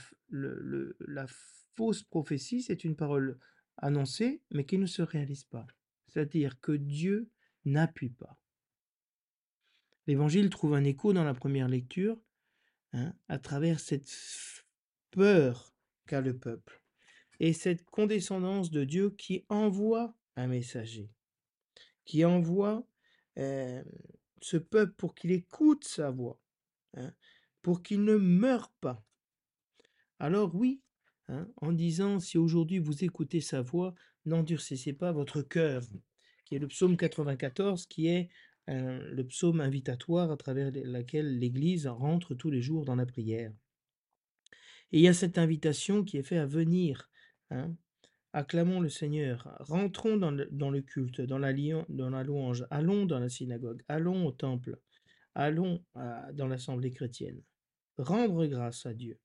fausse 1.74 2.04
prophétie, 2.04 2.62
c'est 2.62 2.84
une 2.84 2.96
parole 2.96 3.40
annoncée, 3.78 4.42
mais 4.52 4.66
qui 4.66 4.78
ne 4.78 4.86
se 4.86 5.02
réalise 5.02 5.44
pas. 5.44 5.66
C'est-à-dire 6.12 6.60
que 6.60 6.74
Dieu 6.74 7.30
n'appuie 7.66 8.10
pas. 8.10 8.38
L'évangile 10.08 10.50
trouve 10.50 10.74
un 10.74 10.84
écho 10.84 11.14
dans 11.14 11.24
la 11.24 11.34
première 11.34 11.70
lecture 11.70 12.20
hein, 12.94 13.14
à 13.30 13.38
travers 13.38 13.80
cette 13.80 14.12
peur 15.12 15.74
qu'a 16.08 16.22
le 16.22 16.38
peuple 16.38 16.84
et 17.40 17.54
cette 17.54 17.86
condescendance 17.86 18.72
de 18.72 18.84
Dieu 18.84 19.12
qui 19.12 19.46
envoie 19.50 20.16
un 20.36 20.48
messager, 20.48 21.10
qui 22.06 22.26
envoie 22.26 22.86
ce 23.36 24.58
peuple 24.58 24.94
pour 24.94 25.16
qu'il 25.16 25.32
écoute 25.32 25.86
sa 25.86 26.12
voix, 26.12 26.40
hein, 26.96 27.14
pour 27.62 27.82
qu'il 27.82 28.04
ne 28.04 28.18
meure 28.18 28.72
pas. 28.82 29.04
Alors 30.20 30.54
oui, 30.54 30.82
hein, 31.30 31.48
en 31.58 31.72
disant 31.72 32.20
si 32.20 32.38
aujourd'hui 32.38 32.80
vous 32.80 33.04
écoutez 33.04 33.42
sa 33.42 33.62
voix, 33.62 33.96
n'endurcissez 34.26 34.94
pas 34.94 35.12
votre 35.12 35.42
cœur, 35.42 35.84
qui 36.46 36.56
est 36.56 36.60
le 36.60 36.68
psaume 36.68 36.98
94, 36.98 37.86
qui 37.86 38.08
est 38.08 38.30
euh, 38.70 39.10
le 39.12 39.26
psaume 39.26 39.62
invitatoire 39.62 40.32
à 40.32 40.38
travers 40.38 40.72
lequel 40.72 41.40
l'Église 41.40 41.88
rentre 41.88 42.36
tous 42.36 42.52
les 42.52 42.62
jours 42.62 42.86
dans 42.86 42.96
la 42.96 43.06
prière. 43.06 43.52
Et 44.92 45.00
il 45.00 45.02
y 45.02 45.08
a 45.08 45.14
cette 45.14 45.38
invitation 45.38 46.04
qui 46.04 46.18
est 46.18 46.24
faite 46.24 46.40
à 46.40 46.46
venir. 46.46 47.10
Hein, 47.50 47.76
Acclamons 48.34 48.80
le 48.80 48.88
Seigneur, 48.88 49.58
rentrons 49.60 50.16
dans 50.16 50.32
le, 50.32 50.82
culte, 50.82 51.20
dans 51.20 51.38
la, 51.38 51.52
dans 51.90 52.10
la, 52.10 52.24
louange, 52.24 52.66
allons 52.70 53.06
dans 53.06 53.20
la 53.20 53.28
synagogue, 53.28 53.84
allons 53.90 54.26
au 54.26 54.32
temple, 54.32 54.80
allons 55.36 55.84
dans 56.34 56.48
l'assemblée 56.48 56.92
chrétienne. 56.92 57.42
Rendre 57.98 58.46
grâce 58.46 58.86
à 58.86 58.94
Dieu, 58.94 59.20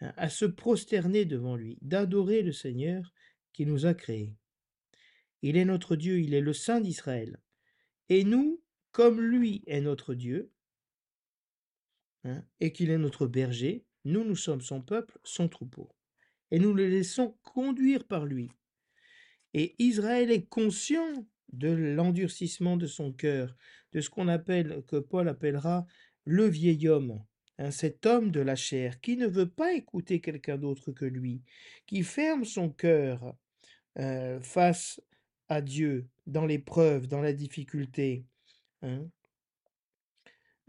hein, 0.00 0.12
à 0.16 0.28
se 0.28 0.44
prosterner 0.44 1.24
devant 1.24 1.56
lui, 1.56 1.76
d'adorer 1.82 2.42
le 2.42 2.52
Seigneur 2.52 3.12
qui 3.58 3.66
nous 3.66 3.86
a 3.86 3.94
créés. 3.94 4.36
Il 5.42 5.56
est 5.56 5.64
notre 5.64 5.96
Dieu, 5.96 6.20
il 6.20 6.32
est 6.32 6.40
le 6.40 6.52
Saint 6.52 6.80
d'Israël. 6.80 7.40
Et 8.08 8.22
nous, 8.22 8.62
comme 8.92 9.20
lui 9.20 9.64
est 9.66 9.80
notre 9.80 10.14
Dieu, 10.14 10.52
hein, 12.22 12.44
et 12.60 12.72
qu'il 12.72 12.90
est 12.90 12.98
notre 12.98 13.26
berger, 13.26 13.84
nous, 14.04 14.22
nous 14.22 14.36
sommes 14.36 14.60
son 14.60 14.80
peuple, 14.80 15.18
son 15.24 15.48
troupeau 15.48 15.90
et 16.52 16.60
nous 16.60 16.72
le 16.72 16.86
laissons 16.86 17.36
conduire 17.42 18.04
par 18.04 18.26
lui. 18.26 18.48
Et 19.54 19.74
Israël 19.82 20.30
est 20.30 20.46
conscient 20.46 21.26
de 21.52 21.68
l'endurcissement 21.68 22.76
de 22.76 22.86
son 22.86 23.12
cœur, 23.12 23.56
de 23.90 24.00
ce 24.00 24.08
qu'on 24.08 24.28
appelle, 24.28 24.84
que 24.86 25.00
Paul 25.00 25.28
appellera 25.28 25.84
le 26.24 26.46
vieil 26.46 26.86
homme, 26.86 27.24
hein, 27.58 27.72
cet 27.72 28.06
homme 28.06 28.30
de 28.30 28.38
la 28.38 28.54
chair 28.54 29.00
qui 29.00 29.16
ne 29.16 29.26
veut 29.26 29.50
pas 29.50 29.72
écouter 29.72 30.20
quelqu'un 30.20 30.58
d'autre 30.58 30.92
que 30.92 31.06
lui, 31.06 31.42
qui 31.86 32.04
ferme 32.04 32.44
son 32.44 32.70
cœur 32.70 33.34
euh, 33.98 34.40
face 34.40 35.00
à 35.48 35.60
Dieu 35.60 36.08
dans 36.26 36.46
l'épreuve, 36.46 37.06
dans 37.06 37.20
la 37.20 37.32
difficulté, 37.32 38.24
hein, 38.82 39.08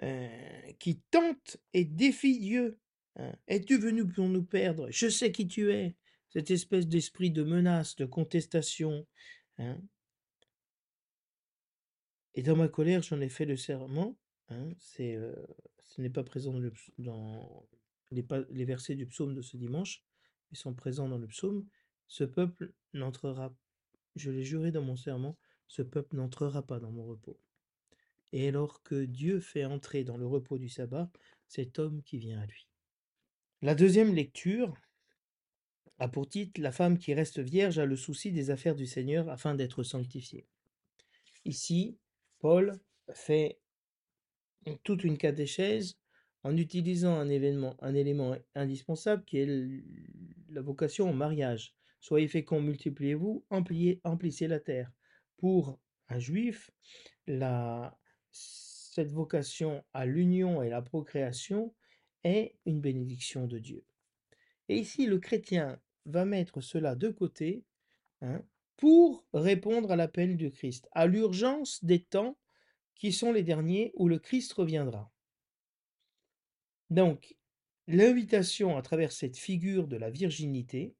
euh, 0.03 0.71
qui 0.79 1.01
tente 1.11 1.57
et 1.73 1.85
défie 1.85 2.39
Dieu 2.39 2.79
Hein. 3.19 3.33
Es-tu 3.47 3.77
venu 3.77 4.07
pour 4.07 4.27
nous 4.27 4.43
perdre? 4.43 4.87
Je 4.89 5.09
sais 5.09 5.31
qui 5.31 5.47
tu 5.47 5.71
es. 5.71 5.95
Cette 6.29 6.51
espèce 6.51 6.87
d'esprit 6.87 7.31
de 7.31 7.43
menace, 7.43 7.95
de 7.95 8.05
contestation. 8.05 9.07
Hein. 9.57 9.77
Et 12.35 12.43
dans 12.43 12.55
ma 12.55 12.67
colère, 12.67 13.01
j'en 13.01 13.19
ai 13.19 13.29
fait 13.29 13.45
le 13.45 13.57
serment. 13.57 14.17
Hein, 14.49 14.69
c'est, 14.77 15.15
euh, 15.15 15.33
ce 15.83 16.01
n'est 16.01 16.09
pas 16.09 16.23
présent 16.23 16.53
dans, 16.97 17.67
les, 18.11 18.25
les, 18.51 18.65
versets 18.65 18.95
du 18.95 19.07
psaume 19.07 19.35
de 19.35 19.41
ce 19.41 19.57
dimanche. 19.57 20.03
Ils 20.51 20.57
sont 20.57 20.73
présents 20.73 21.09
dans 21.09 21.17
le 21.17 21.27
psaume. 21.27 21.65
Ce 22.09 22.23
peuple 22.23 22.73
n'entrera, 22.93 23.55
je 24.15 24.31
l'ai 24.31 24.43
juré 24.43 24.71
dans 24.71 24.81
mon 24.81 24.95
serment, 24.95 25.37
ce 25.67 25.83
peuple 25.83 26.15
n'entrera 26.15 26.63
pas 26.63 26.79
dans 26.79 26.91
mon 26.91 27.05
repos. 27.05 27.39
Et 28.33 28.47
alors 28.47 28.83
que 28.83 29.05
Dieu 29.05 29.39
fait 29.39 29.63
entrer 29.63 30.03
dans 30.03 30.17
le 30.17 30.27
repos 30.27 30.57
du 30.57 30.69
sabbat 30.69 31.09
cet 31.47 31.79
homme 31.79 32.01
qui 32.03 32.17
vient 32.17 32.41
à 32.41 32.45
lui. 32.45 32.67
La 33.61 33.75
deuxième 33.75 34.13
lecture 34.13 34.73
a 35.99 36.07
pour 36.07 36.27
titre 36.27 36.59
La 36.59 36.71
femme 36.71 36.97
qui 36.97 37.13
reste 37.13 37.39
vierge 37.39 37.77
a 37.77 37.85
le 37.85 37.95
souci 37.95 38.31
des 38.31 38.49
affaires 38.49 38.75
du 38.75 38.87
Seigneur 38.87 39.29
afin 39.29 39.53
d'être 39.53 39.83
sanctifiée. 39.83 40.47
Ici, 41.45 41.97
Paul 42.39 42.79
fait 43.13 43.59
toute 44.83 45.03
une 45.03 45.17
catéchèse 45.17 45.97
en 46.43 46.55
utilisant 46.57 47.15
un, 47.15 47.29
événement, 47.29 47.75
un 47.81 47.93
élément 47.93 48.35
indispensable 48.55 49.23
qui 49.25 49.39
est 49.39 49.83
la 50.49 50.61
vocation 50.61 51.09
au 51.09 51.13
mariage. 51.13 51.75
Soyez 51.99 52.27
féconds, 52.27 52.61
multipliez-vous, 52.61 53.45
emplissez 53.49 54.47
la 54.47 54.59
terre. 54.59 54.91
Pour 55.37 55.79
un 56.07 56.19
juif, 56.19 56.71
la, 57.27 57.97
cette 58.31 59.11
vocation 59.11 59.83
à 59.93 60.05
l'union 60.05 60.61
et 60.61 60.69
la 60.69 60.81
procréation 60.81 61.73
est 62.23 62.55
une 62.65 62.81
bénédiction 62.81 63.47
de 63.47 63.59
Dieu. 63.59 63.83
Et 64.67 64.77
ici, 64.77 65.05
le 65.05 65.19
chrétien 65.19 65.79
va 66.05 66.25
mettre 66.25 66.61
cela 66.61 66.95
de 66.95 67.09
côté 67.09 67.63
hein, 68.21 68.41
pour 68.77 69.25
répondre 69.33 69.91
à 69.91 69.95
l'appel 69.95 70.37
du 70.37 70.51
Christ, 70.51 70.87
à 70.91 71.05
l'urgence 71.05 71.83
des 71.83 72.03
temps 72.03 72.37
qui 72.95 73.11
sont 73.11 73.31
les 73.31 73.43
derniers 73.43 73.91
où 73.95 74.07
le 74.07 74.19
Christ 74.19 74.51
reviendra. 74.53 75.11
Donc, 76.89 77.35
l'invitation 77.87 78.77
à 78.77 78.81
travers 78.81 79.11
cette 79.11 79.37
figure 79.37 79.87
de 79.87 79.97
la 79.97 80.09
virginité, 80.09 80.95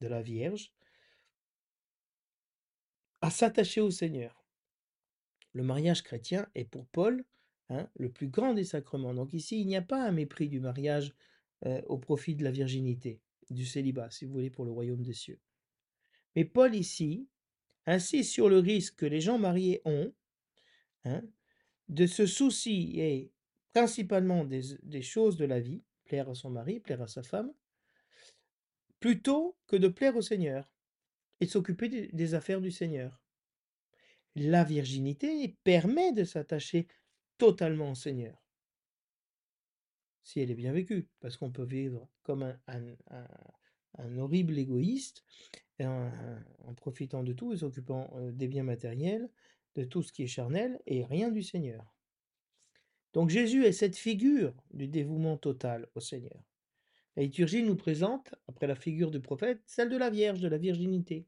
de 0.00 0.08
la 0.08 0.22
Vierge, 0.22 0.72
à 3.20 3.30
s'attacher 3.30 3.80
au 3.80 3.90
Seigneur. 3.90 4.44
Le 5.52 5.62
mariage 5.62 6.02
chrétien 6.02 6.46
est 6.54 6.64
pour 6.64 6.86
Paul 6.86 7.24
Hein, 7.68 7.88
le 7.96 8.10
plus 8.10 8.28
grand 8.28 8.54
des 8.54 8.64
sacrements. 8.64 9.14
Donc 9.14 9.32
ici, 9.32 9.60
il 9.60 9.66
n'y 9.66 9.76
a 9.76 9.82
pas 9.82 10.06
un 10.06 10.12
mépris 10.12 10.48
du 10.48 10.60
mariage 10.60 11.14
euh, 11.64 11.82
au 11.86 11.98
profit 11.98 12.36
de 12.36 12.44
la 12.44 12.52
virginité, 12.52 13.20
du 13.50 13.66
célibat, 13.66 14.10
si 14.10 14.24
vous 14.24 14.32
voulez, 14.32 14.50
pour 14.50 14.64
le 14.64 14.70
royaume 14.70 15.02
des 15.02 15.14
cieux. 15.14 15.40
Mais 16.36 16.44
Paul 16.44 16.74
ici 16.74 17.28
insiste 17.86 18.32
sur 18.32 18.48
le 18.48 18.58
risque 18.58 18.96
que 18.96 19.06
les 19.06 19.20
gens 19.20 19.38
mariés 19.38 19.82
ont 19.84 20.12
hein, 21.04 21.22
de 21.88 22.06
se 22.06 22.26
soucier 22.26 23.32
principalement 23.72 24.44
des, 24.44 25.02
choses 25.02 25.36
de 25.36 25.44
la 25.44 25.58
vie, 25.58 25.82
plaire 26.04 26.28
à 26.28 26.34
son 26.34 26.50
mari, 26.50 26.78
plaire 26.78 27.02
à 27.02 27.08
sa 27.08 27.22
femme, 27.22 27.52
plutôt 29.06 29.56
que 29.68 29.76
de 29.76 29.86
plaire 29.86 30.16
au 30.16 30.20
Seigneur 30.20 30.68
et 31.38 31.46
s'occuper 31.46 32.08
des 32.12 32.34
affaires 32.34 32.60
du 32.60 32.72
Seigneur. 32.72 33.22
La 34.34 34.64
virginité 34.64 35.56
permet 35.62 36.10
de 36.10 36.24
s'attacher 36.24 36.88
totalement 37.38 37.94
Seigneur. 37.94 38.44
Si 40.24 40.40
elle 40.40 40.50
est 40.50 40.56
bien 40.56 40.72
vécue, 40.72 41.08
parce 41.20 41.36
qu'on 41.36 41.52
peut 41.52 41.64
vivre 41.64 42.08
comme 42.24 42.52
un, 42.66 44.18
horrible 44.18 44.58
égoïste, 44.58 45.22
en, 45.80 46.10
profitant 46.74 47.22
de 47.22 47.32
tout 47.32 47.52
et 47.52 47.58
s'occupant 47.58 48.10
euh, 48.16 48.32
des 48.32 48.48
biens 48.48 48.64
matériels, 48.64 49.30
de 49.76 49.84
tout 49.84 50.02
ce 50.02 50.12
qui 50.12 50.24
est 50.24 50.26
charnel, 50.26 50.80
et 50.88 51.04
rien 51.04 51.30
du 51.30 51.44
Seigneur. 51.44 51.94
Donc 53.12 53.30
Jésus 53.30 53.66
est 53.66 53.70
cette 53.70 53.96
figure 53.96 54.52
du 54.72 54.88
dévouement 54.88 55.36
total 55.36 55.88
au 55.94 56.00
Seigneur. 56.00 56.42
La 57.16 57.22
liturgie 57.22 57.62
nous 57.62 57.76
présente, 57.76 58.34
après 58.46 58.66
la 58.66 58.74
figure 58.74 59.10
du 59.10 59.20
prophète, 59.20 59.62
celle 59.66 59.88
de 59.88 59.96
la 59.96 60.10
Vierge, 60.10 60.40
de 60.40 60.48
la 60.48 60.58
virginité, 60.58 61.26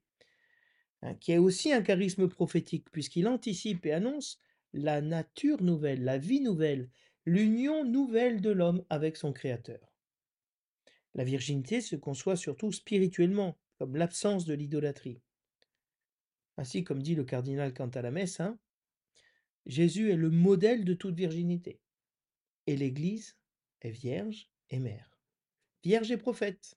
hein, 1.03 1.15
qui 1.15 1.33
est 1.33 1.39
aussi 1.39 1.73
un 1.73 1.83
charisme 1.83 2.29
prophétique, 2.29 2.91
puisqu'il 2.91 3.27
anticipe 3.27 3.87
et 3.87 3.93
annonce 3.93 4.39
la 4.75 5.01
nature 5.01 5.63
nouvelle, 5.63 6.05
la 6.05 6.19
vie 6.19 6.41
nouvelle, 6.41 6.91
l'union 7.25 7.85
nouvelle 7.85 8.43
de 8.43 8.51
l'homme 8.51 8.85
avec 8.91 9.17
son 9.17 9.33
Créateur. 9.33 9.95
La 11.15 11.25
virginité 11.25 11.81
se 11.81 11.97
conçoit 11.97 12.37
surtout 12.37 12.71
spirituellement, 12.71 13.57
comme 13.79 13.97
l'absence 13.97 14.45
de 14.45 14.55
l'idolâtrie. 14.55 15.23
Ainsi, 16.59 16.85
comme 16.85 17.03
dit 17.03 17.15
le 17.15 17.25
cardinal 17.25 17.73
quant 17.73 17.89
à 17.89 18.03
la 18.03 18.11
messe, 18.11 18.41
hein, 18.41 18.59
Jésus 19.65 20.11
est 20.11 20.17
le 20.17 20.31
modèle 20.31 20.85
de 20.85 20.95
toute 20.95 21.15
virginité. 21.15 21.81
Et 22.67 22.77
l'Église 22.77 23.37
est 23.81 23.91
vierge 23.91 24.51
et 24.71 24.81
mère. 24.81 25.18
Vierge 25.85 26.11
et 26.11 26.17
prophète. 26.17 26.77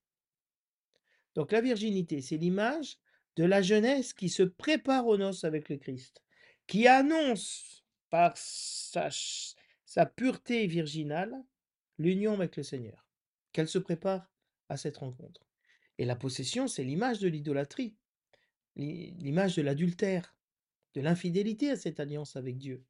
Donc 1.35 1.51
la 1.51 1.61
virginité, 1.61 2.21
c'est 2.21 2.37
l'image 2.37 2.97
de 3.35 3.43
la 3.43 3.61
jeunesse 3.61 4.13
qui 4.13 4.29
se 4.29 4.43
prépare 4.43 5.07
aux 5.07 5.17
noces 5.17 5.43
avec 5.43 5.69
le 5.69 5.77
Christ, 5.77 6.21
qui 6.67 6.87
annonce 6.87 7.83
par 8.09 8.33
sa, 8.35 9.09
sa 9.85 10.05
pureté 10.05 10.67
virginale, 10.67 11.33
l'union 11.97 12.33
avec 12.33 12.57
le 12.57 12.63
Seigneur, 12.63 13.07
qu'elle 13.53 13.67
se 13.67 13.79
prépare 13.79 14.29
à 14.69 14.77
cette 14.77 14.97
rencontre. 14.97 15.45
Et 15.97 16.05
la 16.05 16.15
possession, 16.15 16.67
c'est 16.67 16.83
l'image 16.83 17.19
de 17.19 17.27
l'idolâtrie, 17.27 17.95
l'image 18.75 19.55
de 19.55 19.61
l'adultère, 19.61 20.35
de 20.93 21.01
l'infidélité 21.01 21.69
à 21.69 21.75
cette 21.75 21.99
alliance 21.99 22.35
avec 22.35 22.57
Dieu. 22.57 22.83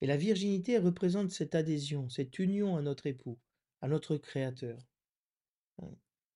Et 0.00 0.06
la 0.06 0.16
virginité 0.16 0.78
représente 0.78 1.30
cette 1.30 1.54
adhésion, 1.54 2.08
cette 2.08 2.38
union 2.38 2.76
à 2.76 2.82
notre 2.82 3.06
époux, 3.06 3.38
à 3.80 3.88
notre 3.88 4.16
Créateur. 4.16 4.78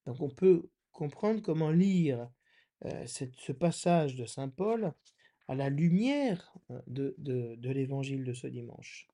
Donc 0.07 0.21
on 0.21 0.29
peut 0.29 0.69
comprendre 0.93 1.41
comment 1.43 1.71
lire 1.71 2.29
euh, 2.85 3.07
ce 3.07 3.53
passage 3.53 4.17
de 4.17 4.25
Saint 4.25 4.49
Paul 4.49 4.93
à 5.49 5.55
la 5.55 5.69
lumière 5.69 6.55
de, 6.87 7.15
de, 7.19 7.71
l'évangile 7.71 8.25
de 8.25 8.33
ce 8.33 8.47
dimanche. 8.47 9.09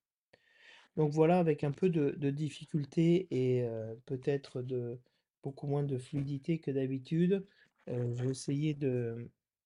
Donc 0.97 1.13
voilà, 1.13 1.39
avec 1.39 1.65
un 1.65 1.73
peu 1.73 1.89
de, 1.89 2.31
difficulté 2.31 3.27
et 3.31 3.67
peut-être 4.05 4.63
de 4.63 5.01
beaucoup 5.43 5.67
moins 5.67 5.85
de 5.85 5.97
fluidité 5.97 6.59
que 6.59 6.71
d'habitude, 6.71 7.47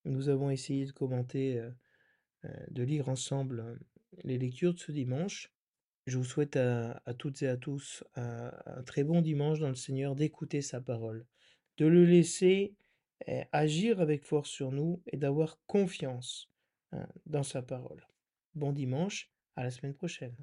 nous 0.05 0.29
avons 0.29 0.51
essayé 0.51 0.87
de 0.87 0.93
commenter, 0.93 1.61
de 2.71 2.83
lire 2.83 3.09
ensemble 3.09 3.79
les 4.25 4.39
lectures 4.39 4.75
de 4.75 4.79
ce 4.79 4.93
dimanche. 4.93 5.53
Je 6.07 6.19
vous 6.19 6.25
souhaite 6.25 6.57
à, 6.57 7.01
toutes 7.17 7.43
et 7.43 7.49
à 7.49 7.57
tous 7.57 8.03
un, 8.17 8.51
très 8.87 9.05
bon 9.05 9.21
dimanche 9.21 9.61
dans 9.61 9.69
le 9.69 9.77
Seigneur, 9.77 10.17
d'écouter 10.17 10.61
sa 10.61 10.81
parole, 10.81 11.25
de 11.77 11.87
le 11.87 12.05
laisser 12.05 12.75
eh, 13.27 13.45
agir 13.53 14.01
avec 14.01 14.25
force 14.25 14.51
sur 14.51 14.73
nous 14.73 15.01
et 15.07 15.17
d'avoir 15.17 15.59
confiance 15.67 16.51
hein, 16.91 17.07
dans 17.27 17.45
sa 17.45 17.63
parole. 17.63 18.05
Bon 18.55 18.73
dimanche, 18.73 19.31
à 19.55 19.63
la 19.63 19.71
semaine 19.71 19.95
prochaine. 19.95 20.35